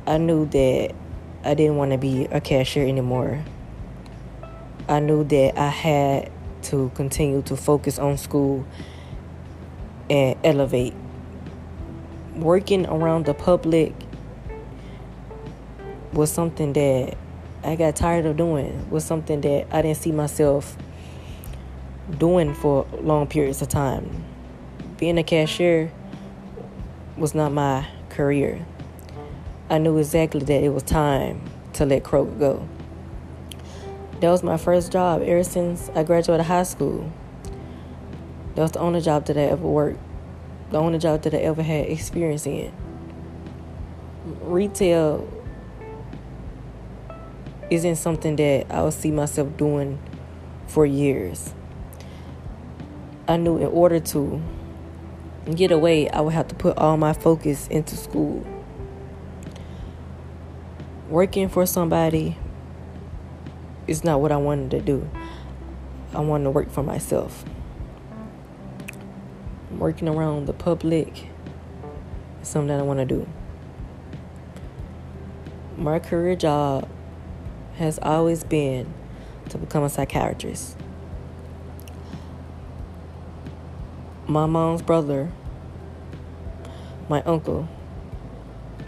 I 0.06 0.18
knew 0.18 0.44
that 0.44 0.94
I 1.42 1.54
didn't 1.54 1.76
want 1.76 1.92
to 1.92 1.96
be 1.96 2.26
a 2.26 2.42
cashier 2.42 2.86
anymore. 2.86 3.42
I 4.86 5.00
knew 5.00 5.24
that 5.24 5.58
I 5.58 5.68
had 5.68 6.30
to 6.64 6.90
continue 6.94 7.40
to 7.44 7.56
focus 7.56 7.98
on 7.98 8.18
school 8.18 8.66
and 10.10 10.36
elevate. 10.44 10.92
Working 12.36 12.84
around 12.84 13.24
the 13.24 13.32
public 13.32 13.94
was 16.12 16.30
something 16.30 16.74
that 16.74 17.16
I 17.64 17.76
got 17.76 17.96
tired 17.96 18.26
of 18.26 18.36
doing, 18.36 18.90
was 18.90 19.06
something 19.06 19.40
that 19.40 19.68
I 19.74 19.80
didn't 19.80 19.96
see 19.96 20.12
myself 20.12 20.76
doing 22.18 22.52
for 22.52 22.86
long 23.00 23.26
periods 23.26 23.62
of 23.62 23.68
time. 23.68 24.29
Being 25.00 25.16
a 25.16 25.22
cashier 25.22 25.90
was 27.16 27.34
not 27.34 27.52
my 27.52 27.88
career. 28.10 28.66
I 29.70 29.78
knew 29.78 29.96
exactly 29.96 30.40
that 30.40 30.62
it 30.62 30.68
was 30.68 30.82
time 30.82 31.40
to 31.72 31.86
let 31.86 32.02
Kroger 32.02 32.38
go. 32.38 32.68
That 34.20 34.28
was 34.28 34.42
my 34.42 34.58
first 34.58 34.92
job 34.92 35.22
ever 35.22 35.42
since 35.42 35.88
I 35.94 36.02
graduated 36.02 36.44
high 36.44 36.64
school. 36.64 37.10
That 38.54 38.60
was 38.60 38.72
the 38.72 38.80
only 38.80 39.00
job 39.00 39.24
that 39.24 39.38
I 39.38 39.44
ever 39.44 39.66
worked, 39.66 40.00
the 40.70 40.76
only 40.76 40.98
job 40.98 41.22
that 41.22 41.32
I 41.32 41.38
ever 41.38 41.62
had 41.62 41.86
experience 41.86 42.44
in. 42.44 42.70
Retail 44.42 45.26
isn't 47.70 47.96
something 47.96 48.36
that 48.36 48.66
I 48.68 48.82
would 48.82 48.92
see 48.92 49.12
myself 49.12 49.56
doing 49.56 49.98
for 50.66 50.84
years. 50.84 51.54
I 53.26 53.38
knew 53.38 53.56
in 53.56 53.68
order 53.68 53.98
to 53.98 54.42
get 55.46 55.70
away, 55.70 56.08
I 56.10 56.20
would 56.20 56.34
have 56.34 56.48
to 56.48 56.54
put 56.54 56.76
all 56.76 56.96
my 56.96 57.12
focus 57.12 57.66
into 57.68 57.96
school. 57.96 58.46
Working 61.08 61.48
for 61.48 61.66
somebody 61.66 62.36
is 63.86 64.04
not 64.04 64.20
what 64.20 64.30
I 64.30 64.36
wanted 64.36 64.70
to 64.70 64.80
do. 64.80 65.10
I 66.14 66.20
wanted 66.20 66.44
to 66.44 66.50
work 66.50 66.70
for 66.70 66.82
myself. 66.82 67.44
Working 69.70 70.08
around 70.08 70.46
the 70.46 70.52
public 70.52 71.28
is 72.42 72.48
something 72.48 72.68
that 72.68 72.80
I 72.80 72.82
want 72.82 73.00
to 73.00 73.04
do. 73.04 73.28
My 75.76 75.98
career 75.98 76.36
job 76.36 76.88
has 77.76 77.98
always 78.02 78.44
been 78.44 78.92
to 79.48 79.58
become 79.58 79.82
a 79.82 79.88
psychiatrist. 79.88 80.76
My 84.30 84.46
mom's 84.46 84.80
brother, 84.80 85.32
my 87.08 87.20
uncle, 87.22 87.68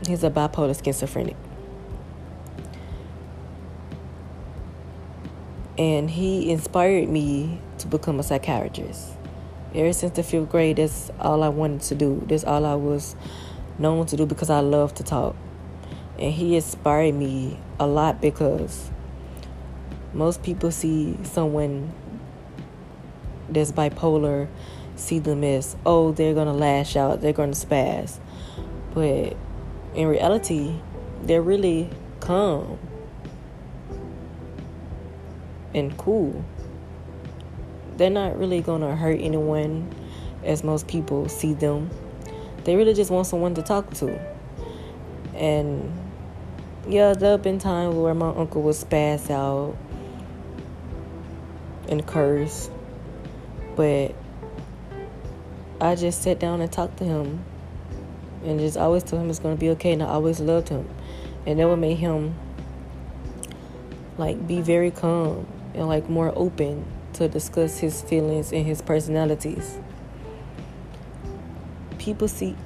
he's 0.06 0.22
a 0.22 0.30
bipolar 0.30 0.80
schizophrenic. 0.80 1.36
and 5.76 6.08
he 6.08 6.48
inspired 6.52 7.08
me 7.08 7.58
to 7.78 7.88
become 7.88 8.20
a 8.20 8.22
psychiatrist. 8.22 9.14
Ever 9.74 9.92
since 9.92 10.14
the 10.14 10.22
fifth 10.22 10.48
grade, 10.48 10.76
that's 10.76 11.10
all 11.18 11.42
I 11.42 11.48
wanted 11.48 11.80
to 11.88 11.96
do. 11.96 12.24
That's 12.28 12.44
all 12.44 12.64
I 12.64 12.76
was 12.76 13.16
known 13.80 14.06
to 14.06 14.16
do 14.16 14.24
because 14.24 14.48
I 14.48 14.60
love 14.60 14.94
to 14.94 15.02
talk. 15.02 15.34
And 16.20 16.32
he 16.32 16.54
inspired 16.54 17.16
me 17.16 17.58
a 17.80 17.86
lot 17.88 18.20
because 18.20 18.92
most 20.12 20.44
people 20.44 20.70
see 20.70 21.18
someone 21.24 21.92
that's 23.48 23.72
bipolar, 23.72 24.46
see 25.02 25.18
them 25.18 25.44
as, 25.44 25.76
oh, 25.84 26.12
they're 26.12 26.34
going 26.34 26.46
to 26.46 26.52
lash 26.52 26.96
out, 26.96 27.20
they're 27.20 27.32
going 27.32 27.52
to 27.52 27.66
spaz. 27.66 28.18
But 28.94 29.36
in 29.94 30.08
reality, 30.08 30.74
they're 31.22 31.42
really 31.42 31.90
calm 32.20 32.78
and 35.74 35.96
cool. 35.96 36.44
They're 37.96 38.10
not 38.10 38.38
really 38.38 38.60
gonna 38.60 38.96
hurt 38.96 39.20
anyone 39.20 39.88
as 40.44 40.64
most 40.64 40.88
people 40.88 41.28
see 41.28 41.54
them. 41.54 41.90
They 42.64 42.76
really 42.76 42.94
just 42.94 43.10
want 43.10 43.26
someone 43.26 43.54
to 43.54 43.62
talk 43.62 43.92
to. 43.94 44.18
And 45.34 45.92
yeah, 46.88 47.14
there 47.14 47.32
have 47.32 47.42
been 47.42 47.58
times 47.58 47.94
where 47.94 48.14
my 48.14 48.28
uncle 48.28 48.62
would 48.62 48.74
spaz 48.74 49.30
out 49.30 49.76
and 51.88 52.06
curse. 52.06 52.70
But 53.76 54.14
I 55.80 55.94
just 55.94 56.22
sat 56.22 56.38
down 56.38 56.60
and 56.60 56.70
talked 56.70 56.98
to 56.98 57.04
him 57.04 57.44
and 58.44 58.58
just 58.58 58.76
always 58.76 59.02
told 59.02 59.22
him 59.22 59.30
it's 59.30 59.38
gonna 59.38 59.56
be 59.56 59.70
okay 59.70 59.92
and 59.92 60.02
I 60.02 60.06
always 60.06 60.40
loved 60.40 60.68
him. 60.68 60.88
And 61.46 61.58
that 61.58 61.68
would 61.68 61.78
make 61.78 61.98
him 61.98 62.34
like 64.18 64.46
be 64.46 64.60
very 64.60 64.90
calm 64.90 65.46
and 65.74 65.88
like 65.88 66.08
more 66.08 66.32
open 66.36 66.84
to 67.14 67.28
discuss 67.28 67.78
his 67.78 68.02
feelings 68.02 68.52
and 68.52 68.66
his 68.66 68.82
personalities. 68.82 69.78
People 71.98 72.28
see 72.28 72.56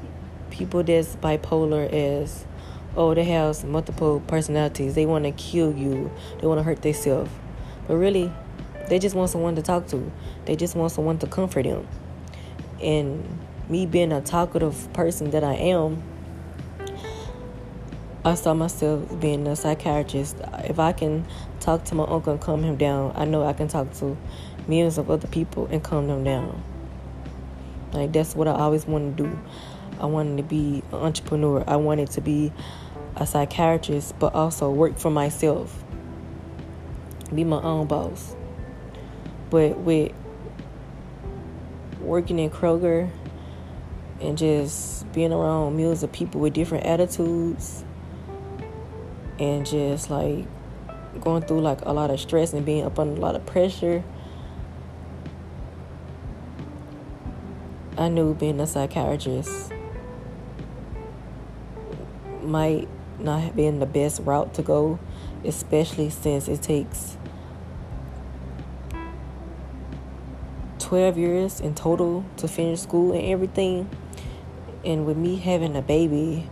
people 0.51 0.83
that's 0.83 1.17
bipolar 1.17 1.93
as 1.93 2.47
oh 2.97 3.15
they 3.15 3.25
have 3.25 3.65
multiple 3.65 4.21
personalities. 4.27 4.95
They 4.95 5.07
want 5.07 5.25
to 5.25 5.33
kill 5.33 5.75
you. 5.75 6.11
They 6.41 6.47
want 6.47 6.59
to 6.59 6.63
hurt 6.63 6.83
themselves. 6.83 7.31
But 7.87 7.97
really, 7.97 8.33
they 8.89 8.99
just 8.99 9.15
want 9.15 9.31
someone 9.31 9.57
to 9.57 9.63
talk 9.63 9.87
to. 9.89 10.11
They 10.45 10.57
just 10.57 10.75
want 10.75 10.93
someone 10.93 11.19
to 11.19 11.27
comfort 11.27 11.65
them. 11.65 11.87
And 12.83 13.39
me 13.69 13.87
being 13.87 14.13
a 14.13 14.21
talkative 14.21 14.93
person 14.93 15.31
that 15.31 15.43
I 15.43 15.55
am, 15.55 16.03
I 18.25 18.35
saw 18.35 18.55
myself 18.55 19.21
being 19.21 19.47
a 19.47 19.55
psychiatrist. 19.55 20.37
If 20.65 20.79
I 20.79 20.93
can 20.93 21.25
talk 21.61 21.85
to 21.85 21.95
my 21.95 22.05
uncle 22.05 22.33
and 22.33 22.41
calm 22.41 22.63
him 22.63 22.77
down, 22.77 23.13
I 23.15 23.25
know 23.25 23.45
I 23.45 23.53
can 23.53 23.69
talk 23.69 23.93
to 23.95 24.17
millions 24.67 24.99
of 24.99 25.11
other 25.11 25.29
people 25.29 25.67
and 25.71 25.83
calm 25.83 26.09
them 26.09 26.25
down. 26.25 26.63
Like 27.93 28.13
that's 28.13 28.35
what 28.35 28.49
I 28.49 28.53
always 28.53 28.87
wanted 28.87 29.17
to 29.17 29.25
do. 29.25 29.39
I 30.01 30.07
wanted 30.07 30.37
to 30.39 30.43
be 30.43 30.83
an 30.93 30.99
entrepreneur. 30.99 31.65
I 31.67 31.77
wanted 31.77 32.11
to 32.13 32.21
be 32.21 32.53
a 33.17 33.27
psychiatrist, 33.27 34.19
but 34.19 34.35
also 34.35 34.71
work 34.71 34.99
for 34.99 35.11
myself, 35.11 35.83
be 37.35 37.45
my 37.45 37.61
own 37.63 37.87
boss. 37.87 38.37
But 39.51 39.79
with 39.79 40.13
working 42.07 42.39
in 42.39 42.51
Kroger 42.51 43.11
and 44.21 44.39
just 44.39 45.11
being 45.13 45.33
around 45.33 45.77
millions 45.77 46.03
of 46.03 46.13
people 46.13 46.41
with 46.41 46.55
different 46.55 46.85
attitudes 46.87 47.85
and 49.39 49.67
just 49.67 50.09
like 50.11 50.47
going 51.21 51.43
through 51.43 51.61
like 51.61 51.81
a 51.83 51.93
lot 51.93 52.11
of 52.11 52.21
stress 52.21 52.53
and 52.53 52.65
being 52.65 52.85
up 52.85 52.99
under 52.99 53.15
a 53.15 53.21
lot 53.21 53.35
of 53.35 53.45
pressure. 53.45 54.03
I 57.99 58.09
knew 58.09 58.35
being 58.35 58.61
a 58.61 58.67
psychiatrist 58.67 59.73
might 62.43 62.89
not 63.19 63.41
have 63.41 63.57
been 63.57 63.79
the 63.79 63.87
best 63.87 64.21
route 64.23 64.55
to 64.55 64.63
go, 64.63 64.99
especially 65.45 66.11
since 66.11 66.49
it 66.49 66.63
takes 66.63 67.16
12 70.87 71.19
years 71.19 71.61
in 71.61 71.75
total 71.75 72.25
to 72.37 72.47
finish 72.47 72.79
school 72.79 73.13
and 73.13 73.27
everything. 73.27 73.91
And 74.85 75.05
with 75.05 75.17
me 75.17 75.35
having 75.35 75.75
a 75.75 75.83
baby, 75.83 76.49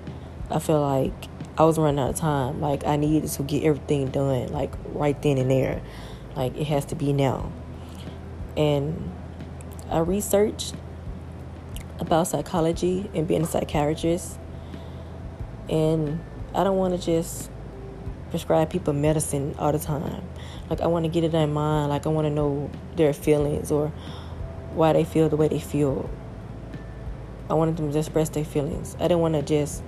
I 0.50 0.58
feel 0.58 0.80
like 0.80 1.12
I 1.56 1.62
was 1.62 1.78
running 1.78 2.00
out 2.00 2.10
of 2.10 2.16
time. 2.16 2.60
Like 2.60 2.84
I 2.84 2.96
needed 2.96 3.30
to 3.30 3.42
get 3.44 3.62
everything 3.62 4.08
done, 4.08 4.48
like 4.48 4.72
right 4.86 5.20
then 5.22 5.38
and 5.38 5.48
there. 5.48 5.80
Like 6.34 6.56
it 6.56 6.64
has 6.64 6.84
to 6.86 6.96
be 6.96 7.12
now. 7.12 7.52
And 8.56 9.12
I 9.88 9.98
researched 9.98 10.74
about 12.00 12.26
psychology 12.26 13.08
and 13.14 13.28
being 13.28 13.42
a 13.42 13.46
psychiatrist. 13.46 14.36
And 15.68 16.18
I 16.52 16.64
don't 16.64 16.76
want 16.76 17.00
to 17.00 17.00
just 17.00 17.52
prescribe 18.30 18.68
people 18.68 18.94
medicine 18.94 19.54
all 19.60 19.70
the 19.70 19.78
time. 19.78 20.24
Like 20.68 20.80
I 20.80 20.88
want 20.88 21.04
to 21.04 21.08
get 21.08 21.22
it 21.22 21.34
in 21.34 21.52
mind. 21.52 21.90
Like 21.90 22.04
I 22.04 22.08
want 22.08 22.26
to 22.26 22.30
know 22.30 22.68
their 22.96 23.12
feelings 23.12 23.70
or 23.70 23.92
why 24.75 24.93
they 24.93 25.04
feel 25.04 25.28
the 25.28 25.37
way 25.37 25.49
they 25.49 25.61
feel. 25.61 26.11
I 27.49 27.54
wanted 27.54 27.76
them 27.76 27.93
to 27.93 27.99
express 27.99 28.28
their 28.31 28.45
feelings. 28.45 28.97
I 28.97 29.09
didn't 29.09 29.21
want 29.21 29.35
to 29.35 29.43
just 29.43 29.83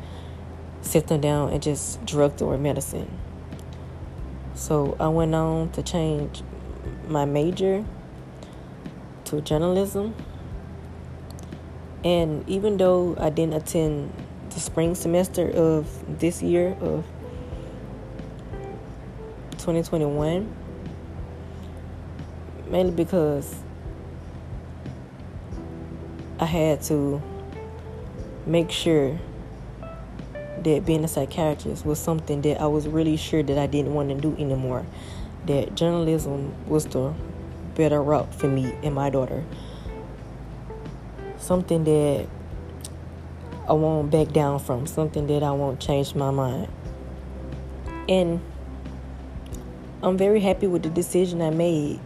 sit 0.83 1.07
them 1.09 1.21
down 1.21 1.53
and 1.53 1.63
just 1.63 2.05
drug 2.05 2.37
them 2.37 2.49
with 2.49 2.61
medicine. 2.61 3.11
So 4.55 4.97
I 4.99 5.09
went 5.09 5.35
on 5.35 5.71
to 5.73 5.83
change 5.83 6.43
my 7.09 7.25
major 7.25 7.85
to 9.25 9.41
journalism 9.41 10.15
and 12.07 12.49
even 12.49 12.77
though 12.77 13.17
I 13.19 13.31
didn't 13.31 13.55
attend 13.55 14.13
the 14.51 14.61
spring 14.61 14.95
semester 14.95 15.51
of 15.51 16.21
this 16.21 16.41
year 16.41 16.77
of 16.81 17.05
2021, 19.59 20.55
mainly 22.71 22.93
because 22.93 23.57
I 26.39 26.45
had 26.45 26.83
to 26.83 27.23
make 28.47 28.71
sure 28.71 29.19
that 30.63 30.87
being 30.87 31.05
a 31.05 31.09
psychiatrist 31.09 31.85
was 31.85 31.99
something 31.99 32.43
that 32.43 32.61
I 32.61 32.67
was 32.67 32.87
really 32.87 33.17
sure 33.17 33.43
that 33.43 33.59
I 33.59 33.67
didn't 33.67 33.95
want 33.95 34.09
to 34.11 34.15
do 34.15 34.35
anymore. 34.39 34.85
That 35.47 35.75
journalism 35.75 36.55
was 36.69 36.87
the 36.87 37.15
better 37.75 38.03
route 38.03 38.35
for 38.35 38.49
me 38.49 38.75
and 38.83 38.95
my 38.95 39.11
daughter 39.11 39.45
something 41.47 41.85
that 41.85 42.27
I 43.69 43.73
won't 43.73 44.11
back 44.11 44.33
down 44.33 44.59
from, 44.59 44.87
something 44.87 45.27
that 45.29 45.43
I 45.43 45.53
won't 45.53 45.81
change 45.81 46.15
my 46.15 46.31
mind. 46.31 46.69
And 48.09 48.41
I'm 50.03 50.19
very 50.19 50.41
happy 50.41 50.67
with 50.67 50.83
the 50.83 50.91
decision 50.91 51.41
I 51.41 51.51
made. 51.51 52.01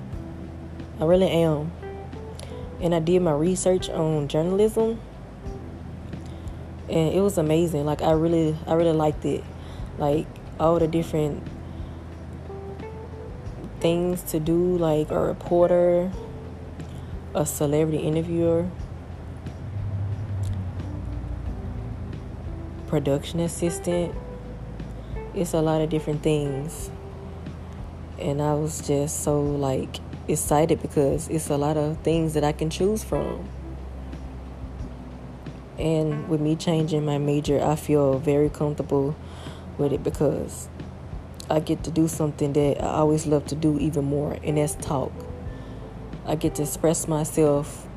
I 1.01 1.05
really 1.05 1.29
am. 1.29 1.73
And 2.81 2.95
I 2.95 3.01
did 3.01 3.21
my 3.23 3.33
research 3.33 3.88
on 3.90 4.29
journalism. 4.29 5.01
And 6.88 7.14
it 7.14 7.21
was 7.21 7.38
amazing. 7.38 7.85
Like 7.85 8.03
I 8.03 8.12
really 8.12 8.57
I 8.66 8.75
really 8.75 8.93
liked 8.93 9.25
it. 9.25 9.45
Like 9.99 10.27
all 10.59 10.79
the 10.79 10.88
different 10.88 11.47
things 13.81 14.23
to 14.25 14.40
do 14.40 14.77
like 14.77 15.11
a 15.11 15.19
reporter, 15.19 16.11
a 17.35 17.47
celebrity 17.47 17.99
interviewer, 17.99 18.69
production 22.87 23.40
assistant. 23.40 24.14
It's 25.33 25.55
a 25.55 25.61
lot 25.61 25.81
of 25.81 25.90
different 25.90 26.23
things. 26.23 26.90
And 28.20 28.42
I 28.42 28.54
was 28.54 28.87
just 28.87 29.22
so 29.22 29.40
like 29.40 29.96
excited 30.28 30.83
because 30.83 31.28
it's 31.28 31.48
a 31.48 31.56
lot 31.56 31.76
of 31.76 31.98
things 31.98 32.35
that 32.35 32.44
I 32.44 32.52
can 32.52 32.70
choose 32.70 33.02
from. 33.02 33.48
And 35.78 36.28
with 36.28 36.40
me 36.40 36.56
changing 36.56 37.06
my 37.06 37.16
major, 37.16 37.62
I 37.64 37.76
feel 37.76 38.18
very 38.18 38.50
comfortable 38.50 39.16
with 39.78 39.92
it 39.94 40.04
because 40.04 40.68
I 41.48 41.59
get 41.61 41.83
to 41.85 41.90
do 41.90 42.06
something 42.06 42.52
that 42.52 42.83
I 42.83 42.98
always 42.98 43.26
love 43.26 43.46
to 43.46 43.56
do 43.56 43.78
even 43.78 44.04
more, 44.04 44.38
and 44.44 44.59
that's 44.59 44.74
talk. 44.74 45.12
I 46.26 46.37
get 46.37 46.54
to 46.56 46.62
express 46.62 47.09
myself 47.09 47.88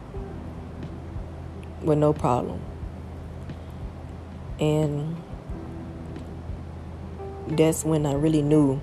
with 1.82 1.98
no 1.98 2.14
problem. 2.14 2.62
And 4.60 5.18
that's 7.48 7.84
when 7.84 8.06
I 8.06 8.14
really 8.14 8.42
knew 8.42 8.80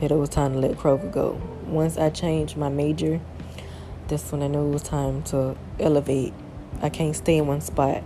that 0.00 0.10
it 0.10 0.16
was 0.16 0.30
time 0.30 0.54
to 0.54 0.58
let 0.58 0.72
Kroger 0.78 1.12
go. 1.12 1.40
Once 1.66 1.98
I 1.98 2.08
changed 2.10 2.56
my 2.56 2.70
major, 2.70 3.20
that's 4.08 4.32
when 4.32 4.42
I 4.42 4.46
knew 4.46 4.66
it 4.68 4.72
was 4.72 4.82
time 4.82 5.22
to 5.24 5.56
elevate. 5.78 6.32
I 6.80 6.88
can't 6.88 7.14
stay 7.14 7.36
in 7.36 7.46
one 7.46 7.60
spot. 7.60 8.02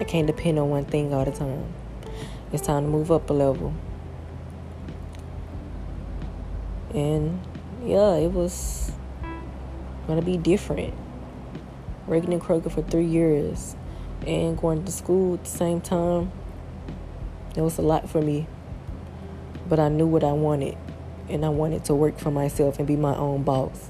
I 0.00 0.04
can't 0.04 0.26
depend 0.26 0.58
on 0.58 0.70
one 0.70 0.84
thing 0.84 1.14
all 1.14 1.24
the 1.24 1.30
time. 1.30 1.72
It's 2.52 2.66
time 2.66 2.84
to 2.84 2.88
move 2.90 3.12
up 3.12 3.30
a 3.30 3.32
level. 3.32 3.72
And 6.92 7.40
yeah, 7.84 8.16
it 8.16 8.32
was 8.32 8.90
gonna 10.08 10.22
be 10.22 10.36
different. 10.36 10.94
Working 12.08 12.32
in 12.32 12.40
Kroger 12.40 12.70
for 12.70 12.82
three 12.82 13.06
years, 13.06 13.76
and 14.26 14.58
going 14.58 14.84
to 14.84 14.92
school 14.92 15.34
at 15.34 15.44
the 15.44 15.50
same 15.50 15.80
time. 15.80 16.32
It 17.56 17.60
was 17.60 17.78
a 17.78 17.82
lot 17.82 18.08
for 18.10 18.20
me. 18.20 18.46
But 19.72 19.80
I 19.80 19.88
knew 19.88 20.06
what 20.06 20.22
I 20.22 20.32
wanted. 20.32 20.76
And 21.30 21.46
I 21.46 21.48
wanted 21.48 21.86
to 21.86 21.94
work 21.94 22.18
for 22.18 22.30
myself 22.30 22.78
and 22.78 22.86
be 22.86 22.94
my 22.94 23.16
own 23.16 23.42
boss. 23.42 23.88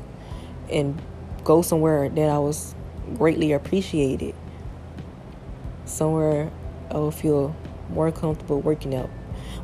And 0.71 1.03
go 1.43 1.61
somewhere 1.61 2.09
that 2.09 2.29
I 2.29 2.39
was 2.39 2.77
greatly 3.17 3.51
appreciated. 3.51 4.37
Somewhere 5.85 6.53
I 6.89 6.99
would 6.99 7.15
feel 7.15 7.57
more 7.91 8.13
comfortable 8.13 8.61
working 8.61 8.95
out 8.95 9.11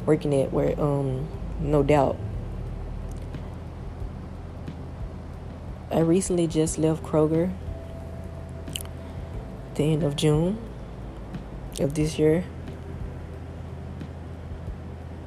working 0.07 0.35
at 0.35 0.53
where 0.53 0.75
um 0.81 1.29
no 1.61 1.85
doubt. 1.85 2.17
I 5.93 6.01
recently 6.01 6.49
just 6.49 6.79
left 6.79 7.05
Kroger 7.05 7.53
the 9.77 9.85
end 9.85 10.03
of 10.03 10.17
June 10.17 10.59
of 11.79 11.95
this 11.95 12.19
year. 12.19 12.43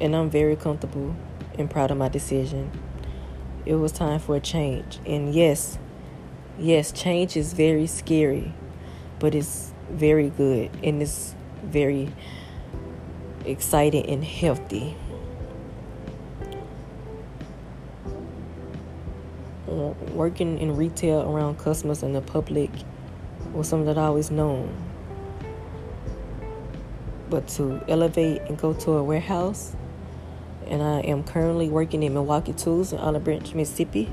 And 0.01 0.15
I'm 0.15 0.31
very 0.31 0.55
comfortable 0.55 1.15
and 1.59 1.69
proud 1.69 1.91
of 1.91 1.97
my 1.97 2.09
decision. 2.09 2.71
It 3.65 3.75
was 3.75 3.91
time 3.91 4.19
for 4.19 4.35
a 4.35 4.39
change. 4.39 4.99
And 5.05 5.33
yes, 5.33 5.77
yes, 6.57 6.91
change 6.91 7.37
is 7.37 7.53
very 7.53 7.85
scary, 7.85 8.51
but 9.19 9.35
it's 9.35 9.71
very 9.91 10.29
good 10.29 10.71
and 10.83 11.03
it's 11.03 11.35
very 11.63 12.11
exciting 13.45 14.07
and 14.07 14.23
healthy. 14.23 14.97
Uh, 19.67 19.93
working 20.13 20.57
in 20.57 20.75
retail 20.75 21.21
around 21.31 21.59
customers 21.59 22.01
and 22.01 22.15
the 22.15 22.21
public 22.21 22.71
was 23.53 23.69
something 23.69 23.85
that 23.85 23.99
I 23.99 24.05
always 24.05 24.31
known. 24.31 24.75
But 27.29 27.47
to 27.49 27.81
elevate 27.87 28.41
and 28.49 28.57
go 28.57 28.73
to 28.73 28.93
a 28.93 29.03
warehouse, 29.03 29.75
and 30.71 30.81
I 30.81 31.01
am 31.01 31.23
currently 31.23 31.67
working 31.67 32.01
in 32.01 32.13
Milwaukee 32.13 32.53
Tools 32.53 32.93
in 32.93 32.99
Olive 32.99 33.25
Branch, 33.25 33.53
Mississippi. 33.53 34.09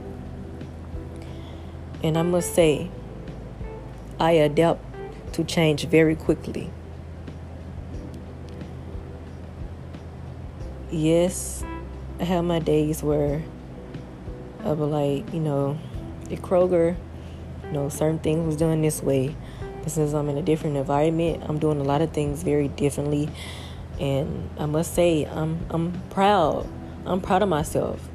And 2.03 2.18
I 2.18 2.23
must 2.23 2.53
say, 2.53 2.90
I 4.18 4.33
adapt 4.33 4.85
to 5.35 5.44
change 5.44 5.87
very 5.87 6.16
quickly. 6.16 6.71
Yes, 10.90 11.62
I 12.18 12.25
have 12.25 12.44
my 12.44 12.59
days 12.59 13.05
where 13.05 13.44
I 14.64 14.75
be 14.75 14.83
like, 14.83 15.33
you 15.33 15.40
know, 15.40 15.79
at 16.25 16.42
Kroger, 16.42 16.97
you 17.62 17.71
know, 17.71 17.88
certain 17.88 18.18
things 18.18 18.44
was 18.44 18.57
done 18.57 18.83
this 18.83 19.01
way. 19.01 19.37
But 19.83 19.92
since 19.92 20.12
I'm 20.12 20.29
in 20.29 20.37
a 20.37 20.42
different 20.42 20.77
environment, 20.77 21.44
I'm 21.47 21.61
doing 21.61 21.81
a 21.81 21.85
lot 21.85 22.03
of 22.03 22.11
things 22.11 22.42
very 22.42 22.66
differently. 22.66 23.29
And 24.01 24.51
I 24.59 24.67
must 24.67 24.95
say, 24.95 25.25
I'm 25.25 25.65
I'm 25.71 26.01
proud. 26.11 26.69
I'm 27.07 27.21
proud 27.21 27.43
of 27.43 27.49
myself 27.49 28.09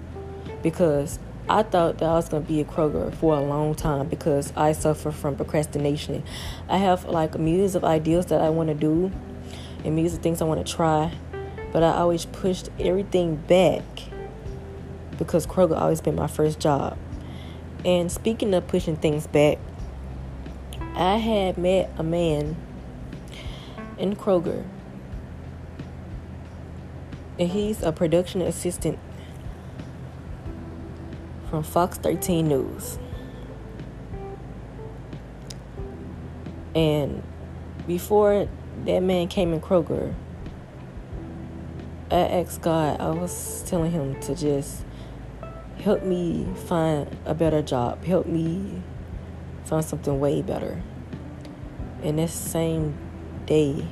because 0.62 1.20
I 1.50 1.64
thought 1.64 1.98
that 1.98 2.10
I 2.10 2.14
was 2.14 2.30
gonna 2.30 2.46
be 2.46 2.62
a 2.62 2.66
Kroger 2.66 3.14
for 3.16 3.36
a 3.36 3.42
long 3.42 3.76
time 3.76 4.08
because 4.08 4.54
I 4.56 4.72
suffer 4.72 5.12
from 5.12 5.36
procrastination. 5.36 6.24
I 6.70 6.78
have 6.78 7.06
like 7.06 7.38
millions 7.38 7.76
of 7.76 7.84
ideas 7.84 8.28
that 8.28 8.42
I 8.42 8.50
want 8.50 8.70
to 8.70 8.76
do 8.76 9.12
and 9.84 9.96
millions 9.96 10.14
of 10.14 10.22
things 10.22 10.42
I 10.42 10.46
want 10.46 10.66
to 10.66 10.74
try, 10.74 11.12
but 11.74 11.84
I 11.84 11.92
always 11.98 12.26
pushed 12.26 12.70
everything 12.80 13.36
back 13.36 13.84
because 15.18 15.46
Kroger 15.46 15.80
always 15.80 16.02
been 16.02 16.16
my 16.16 16.28
first 16.28 16.60
job. 16.60 16.98
And 17.84 18.10
speaking 18.10 18.54
of 18.54 18.68
pushing 18.68 18.96
things 18.96 19.28
back, 19.28 19.58
I 20.96 21.18
had 21.18 21.58
met 21.58 21.92
a 21.98 22.04
man 22.04 22.56
in 23.98 24.16
Kroger, 24.16 24.64
and 27.40 27.50
he's 27.50 27.82
a 27.82 27.92
production 27.92 28.42
assistant 28.42 29.00
from 31.50 31.64
Fox 31.64 31.98
13 31.98 32.48
News. 32.48 32.98
And 36.76 37.24
before 37.88 38.48
that 38.86 39.00
man 39.02 39.28
came 39.28 39.54
in 39.54 39.62
Kroger, 39.62 40.14
I 42.12 42.16
asked 42.16 42.62
God, 42.62 43.00
I 43.00 43.10
was 43.10 43.64
telling 43.68 43.92
him 43.92 44.20
to 44.22 44.36
just 44.36 44.84
help 45.80 46.04
me 46.04 46.48
find 46.68 47.16
a 47.26 47.34
better 47.34 47.62
job, 47.62 48.04
help 48.06 48.26
me 48.26 48.82
find 49.66 49.84
something 49.84 50.20
way 50.20 50.42
better. 50.42 50.82
And 52.04 52.20
that 52.20 52.30
same 52.30 52.96
day, 53.46 53.88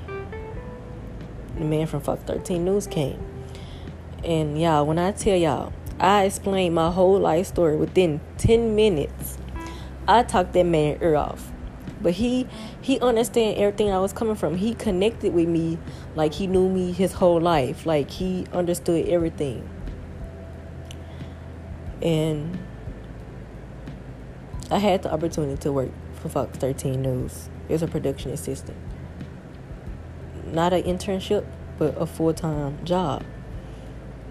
the 1.55 1.63
man 1.63 1.87
from 1.87 2.01
Fox 2.01 2.21
13 2.23 2.63
News 2.63 2.87
came. 2.87 3.30
And 4.23 4.59
y'all, 4.59 4.85
when 4.85 4.99
I 4.99 5.11
tell 5.11 5.35
y'all, 5.35 5.73
I 5.99 6.23
explained 6.23 6.75
my 6.75 6.91
whole 6.91 7.19
life 7.19 7.47
story 7.47 7.75
within 7.75 8.21
10 8.37 8.75
minutes. 8.75 9.37
I 10.07 10.23
talked 10.23 10.53
that 10.53 10.65
man 10.65 10.99
ear 11.01 11.15
off. 11.15 11.51
But 12.01 12.13
he 12.13 12.47
he 12.81 12.99
understand 12.99 13.57
everything 13.57 13.91
I 13.91 13.99
was 13.99 14.11
coming 14.11 14.35
from. 14.35 14.55
He 14.55 14.73
connected 14.73 15.33
with 15.33 15.47
me 15.47 15.77
like 16.15 16.33
he 16.33 16.47
knew 16.47 16.67
me 16.67 16.91
his 16.91 17.13
whole 17.13 17.39
life. 17.39 17.85
Like 17.85 18.09
he 18.09 18.47
understood 18.51 19.07
everything. 19.07 19.69
And 22.01 22.57
I 24.71 24.79
had 24.79 25.03
the 25.03 25.13
opportunity 25.13 25.57
to 25.61 25.71
work 25.71 25.91
for 26.13 26.29
Fox 26.29 26.57
13 26.57 27.01
News 27.01 27.49
as 27.69 27.83
a 27.83 27.87
production 27.87 28.31
assistant. 28.31 28.77
Not 30.47 30.73
an 30.73 30.83
internship, 30.83 31.45
but 31.77 31.95
a 32.01 32.07
full 32.07 32.33
time 32.33 32.83
job. 32.83 33.23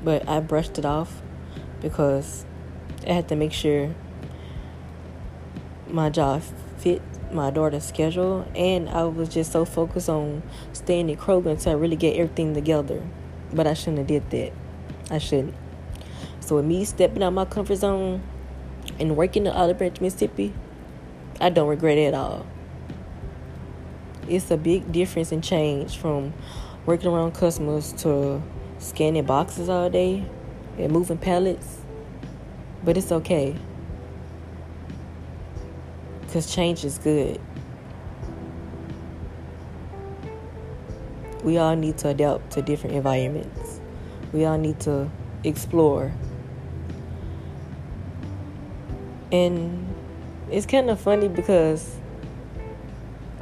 But 0.02 0.28
I 0.28 0.40
brushed 0.40 0.78
it 0.78 0.84
off 0.84 1.22
because 1.80 2.44
I 3.06 3.12
had 3.12 3.28
to 3.28 3.36
make 3.36 3.52
sure 3.52 3.94
my 5.88 6.10
job 6.10 6.42
fit 6.78 7.02
my 7.32 7.50
daughter's 7.50 7.84
schedule 7.84 8.46
and 8.56 8.88
I 8.88 9.04
was 9.04 9.28
just 9.28 9.52
so 9.52 9.64
focused 9.64 10.08
on 10.08 10.42
staying 10.72 11.10
at 11.10 11.18
Kroger 11.18 11.50
until 11.50 11.72
I 11.72 11.74
really 11.76 11.96
get 11.96 12.16
everything 12.16 12.54
together. 12.54 13.02
But 13.52 13.66
I 13.66 13.74
shouldn't 13.74 13.98
have 13.98 14.06
did 14.06 14.30
that. 14.30 14.52
I 15.10 15.18
shouldn't. 15.18 15.54
So 16.40 16.56
with 16.56 16.64
me 16.64 16.84
stepping 16.84 17.22
out 17.22 17.28
of 17.28 17.34
my 17.34 17.44
comfort 17.44 17.76
zone 17.76 18.22
and 18.98 19.16
working 19.16 19.46
in 19.46 19.52
Olive 19.52 19.78
Branch, 19.78 20.00
Mississippi, 20.00 20.54
I 21.40 21.50
don't 21.50 21.68
regret 21.68 21.98
it 21.98 22.06
at 22.06 22.14
all. 22.14 22.46
It's 24.28 24.50
a 24.50 24.56
big 24.56 24.92
difference 24.92 25.32
in 25.32 25.42
change 25.42 25.96
from 25.96 26.32
working 26.86 27.08
around 27.08 27.34
customers 27.34 27.92
to 27.94 28.42
scanning 28.80 29.24
boxes 29.24 29.68
all 29.68 29.88
day 29.88 30.24
and 30.78 30.90
moving 30.90 31.18
pallets. 31.18 31.76
But 32.82 32.96
it's 32.96 33.12
okay. 33.12 33.54
Because 36.22 36.52
change 36.52 36.84
is 36.84 36.98
good. 36.98 37.40
We 41.44 41.58
all 41.58 41.76
need 41.76 41.98
to 41.98 42.08
adapt 42.08 42.52
to 42.52 42.62
different 42.62 42.96
environments. 42.96 43.80
We 44.32 44.44
all 44.44 44.58
need 44.58 44.80
to 44.80 45.10
explore. 45.44 46.12
And 49.32 49.94
it's 50.50 50.66
kind 50.66 50.90
of 50.90 51.00
funny 51.00 51.28
because 51.28 51.96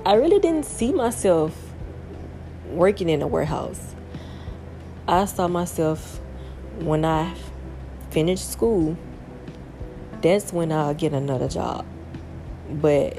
I 0.05 0.15
really 0.15 0.39
didn't 0.39 0.65
see 0.67 0.93
myself 0.93 1.57
working 2.71 3.09
in 3.09 3.23
a 3.23 3.27
warehouse. 3.27 3.88
I 5.09 5.25
saw 5.25 5.49
myself 5.49 6.21
when 6.81 7.03
I 7.03 7.35
finished 8.11 8.53
school, 8.53 8.95
that's 10.21 10.53
when 10.53 10.71
I'll 10.71 10.93
get 10.93 11.15
another 11.15 11.49
job. 11.49 11.87
But 12.71 13.19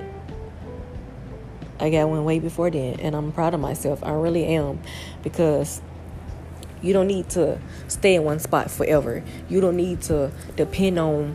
I 1.80 1.90
got 1.90 2.08
one 2.08 2.24
way 2.26 2.38
before 2.38 2.70
then, 2.70 3.00
and 3.00 3.16
I'm 3.16 3.32
proud 3.32 3.56
of 3.56 3.60
myself. 3.60 4.04
I 4.04 4.12
really 4.12 4.46
am 4.46 4.80
because 5.24 5.82
you 6.80 6.94
don't 6.94 7.08
need 7.08 7.28
to 7.32 7.60
stay 7.88 8.14
in 8.14 8.24
one 8.24 8.38
spot 8.38 8.70
forever. 8.70 9.24
You 9.50 9.60
don't 9.60 9.76
need 9.76 10.04
to 10.04 10.32
depend 10.56 11.00
on 11.00 11.34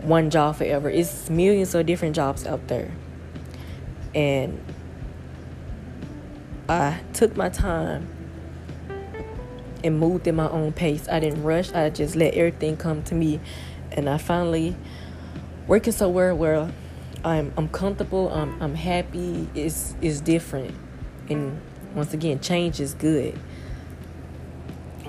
one 0.00 0.30
job 0.30 0.56
forever. 0.56 0.88
It's 0.88 1.28
millions 1.28 1.74
of 1.74 1.84
different 1.84 2.16
jobs 2.16 2.46
out 2.46 2.66
there. 2.68 2.90
And 4.14 4.58
I 6.66 7.00
took 7.12 7.36
my 7.36 7.50
time 7.50 8.15
and 9.84 9.98
moved 9.98 10.26
at 10.28 10.34
my 10.34 10.48
own 10.48 10.72
pace. 10.72 11.08
I 11.08 11.20
didn't 11.20 11.42
rush. 11.42 11.72
I 11.72 11.90
just 11.90 12.16
let 12.16 12.34
everything 12.34 12.76
come 12.76 13.02
to 13.04 13.14
me. 13.14 13.40
And 13.92 14.08
I 14.08 14.18
finally 14.18 14.76
working 15.66 15.92
somewhere 15.92 16.34
where 16.34 16.70
I'm 17.24 17.52
I'm 17.56 17.68
comfortable, 17.68 18.30
I'm 18.32 18.60
I'm 18.62 18.74
happy, 18.74 19.48
is 19.54 19.94
is 20.00 20.20
different. 20.20 20.74
And 21.28 21.60
once 21.94 22.12
again, 22.14 22.40
change 22.40 22.80
is 22.80 22.94
good. 22.94 23.38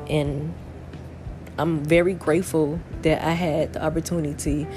And 0.09 0.53
I'm 1.57 1.83
very 1.83 2.13
grateful 2.13 2.79
that 3.01 3.25
I 3.25 3.31
had 3.31 3.73
the 3.73 3.83
opportunity 3.83 4.67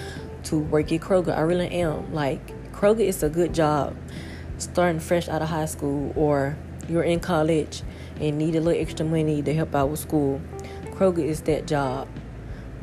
to 0.44 0.58
work 0.58 0.90
at 0.92 1.00
Kroger. 1.00 1.36
I 1.36 1.40
really 1.40 1.68
am. 1.68 2.12
Like 2.14 2.72
Kroger 2.72 3.00
is 3.00 3.22
a 3.22 3.28
good 3.28 3.54
job 3.54 3.96
starting 4.58 5.00
fresh 5.00 5.28
out 5.28 5.42
of 5.42 5.48
high 5.48 5.66
school 5.66 6.12
or 6.16 6.56
you're 6.88 7.02
in 7.02 7.20
college 7.20 7.82
and 8.20 8.38
need 8.38 8.54
a 8.54 8.60
little 8.60 8.80
extra 8.80 9.04
money 9.04 9.42
to 9.42 9.54
help 9.54 9.74
out 9.74 9.88
with 9.88 9.98
school. 9.98 10.40
Kroger 10.92 11.24
is 11.24 11.40
that 11.42 11.66
job. 11.66 12.06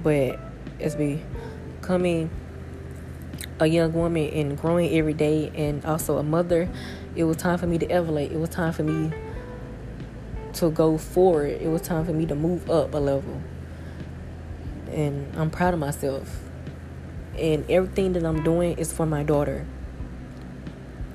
But 0.02 0.40
as 0.80 0.96
becoming 0.96 2.30
a 3.60 3.68
young 3.68 3.94
woman 3.94 4.30
and 4.30 4.58
growing 4.58 4.94
every 4.94 5.14
day 5.14 5.52
and 5.56 5.84
also 5.86 6.18
a 6.18 6.24
mother, 6.24 6.70
it 7.16 7.24
was 7.24 7.38
time 7.38 7.58
for 7.58 7.68
me 7.68 7.78
to 7.78 7.90
elevate. 7.90 8.32
It 8.32 8.40
was 8.40 8.50
time 8.50 8.74
for 8.74 8.84
me 8.84 9.12
to 10.54 10.72
go 10.72 10.98
forward. 10.98 11.62
It 11.62 11.70
was 11.70 11.82
time 11.82 12.06
for 12.06 12.14
me 12.14 12.26
to 12.26 12.36
move 12.36 12.70
up 12.70 12.94
a 12.94 12.98
level. 12.98 13.42
And 14.92 15.36
I'm 15.36 15.50
proud 15.50 15.74
of 15.74 15.80
myself. 15.80 16.40
And 17.38 17.70
everything 17.70 18.14
that 18.14 18.24
I'm 18.24 18.44
doing 18.44 18.78
is 18.78 18.92
for 18.92 19.06
my 19.06 19.22
daughter. 19.22 19.68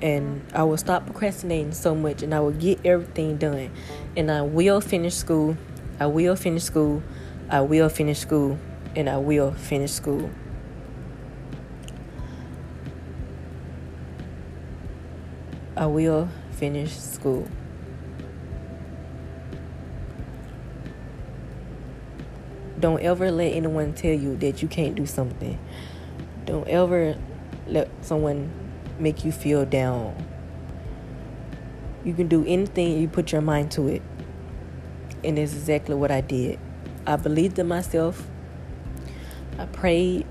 And 0.03 0.45
I 0.53 0.63
will 0.63 0.75
stop 0.75 1.05
procrastinating 1.05 1.71
so 1.71 1.95
much 1.95 2.23
and 2.23 2.35
I 2.35 2.41
will 2.41 2.51
get 2.51 2.85
everything 2.85 3.37
done. 3.37 3.71
And 4.17 4.29
I 4.29 4.41
will 4.41 4.81
finish 4.81 5.15
school. 5.15 5.55
I 5.97 6.07
will 6.07 6.35
finish 6.35 6.63
school. 6.63 7.01
I 7.49 7.61
will 7.61 7.87
finish 7.87 8.19
school. 8.19 8.59
And 8.97 9.09
I 9.09 9.15
will 9.15 9.53
finish 9.53 9.91
school. 9.91 10.29
I 15.77 15.85
will 15.85 16.27
finish 16.51 16.91
school. 16.97 17.47
Don't 22.77 22.99
ever 22.99 23.31
let 23.31 23.53
anyone 23.53 23.93
tell 23.93 24.11
you 24.11 24.35
that 24.35 24.61
you 24.61 24.67
can't 24.67 24.95
do 24.95 25.05
something. 25.05 25.57
Don't 26.43 26.67
ever 26.67 27.15
let 27.67 27.89
someone 28.01 28.51
make 29.03 29.25
you 29.25 29.31
feel 29.31 29.65
down. 29.65 30.15
You 32.03 32.13
can 32.13 32.27
do 32.27 32.43
anything 32.45 32.99
you 32.99 33.07
put 33.07 33.31
your 33.31 33.41
mind 33.41 33.71
to 33.73 33.87
it. 33.87 34.01
And 35.23 35.37
it's 35.37 35.53
exactly 35.53 35.95
what 35.95 36.11
I 36.11 36.21
did. 36.21 36.59
I 37.05 37.17
believed 37.17 37.59
in 37.59 37.67
myself. 37.67 38.25
I 39.59 39.65
prayed. 39.67 40.25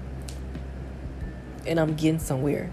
And 1.67 1.79
I'm 1.79 1.95
getting 1.95 2.19
somewhere. 2.19 2.71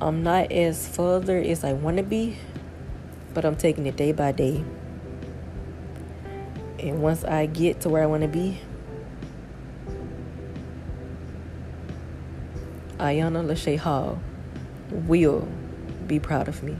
I'm 0.00 0.22
not 0.22 0.52
as 0.52 0.86
further 0.88 1.38
as 1.38 1.64
I 1.64 1.72
want 1.72 1.96
to 1.96 2.02
be, 2.02 2.38
but 3.34 3.44
I'm 3.44 3.56
taking 3.56 3.86
it 3.86 3.96
day 3.96 4.12
by 4.12 4.32
day. 4.32 4.64
And 6.78 7.02
once 7.02 7.24
I 7.24 7.46
get 7.46 7.80
to 7.82 7.88
where 7.88 8.02
I 8.02 8.06
want 8.06 8.22
to 8.22 8.28
be, 8.28 8.60
Ayana 12.98 13.44
Lachey 13.44 13.78
Hall 13.78 14.18
will 14.90 15.46
be 16.06 16.18
proud 16.18 16.48
of 16.48 16.62
me. 16.62 16.76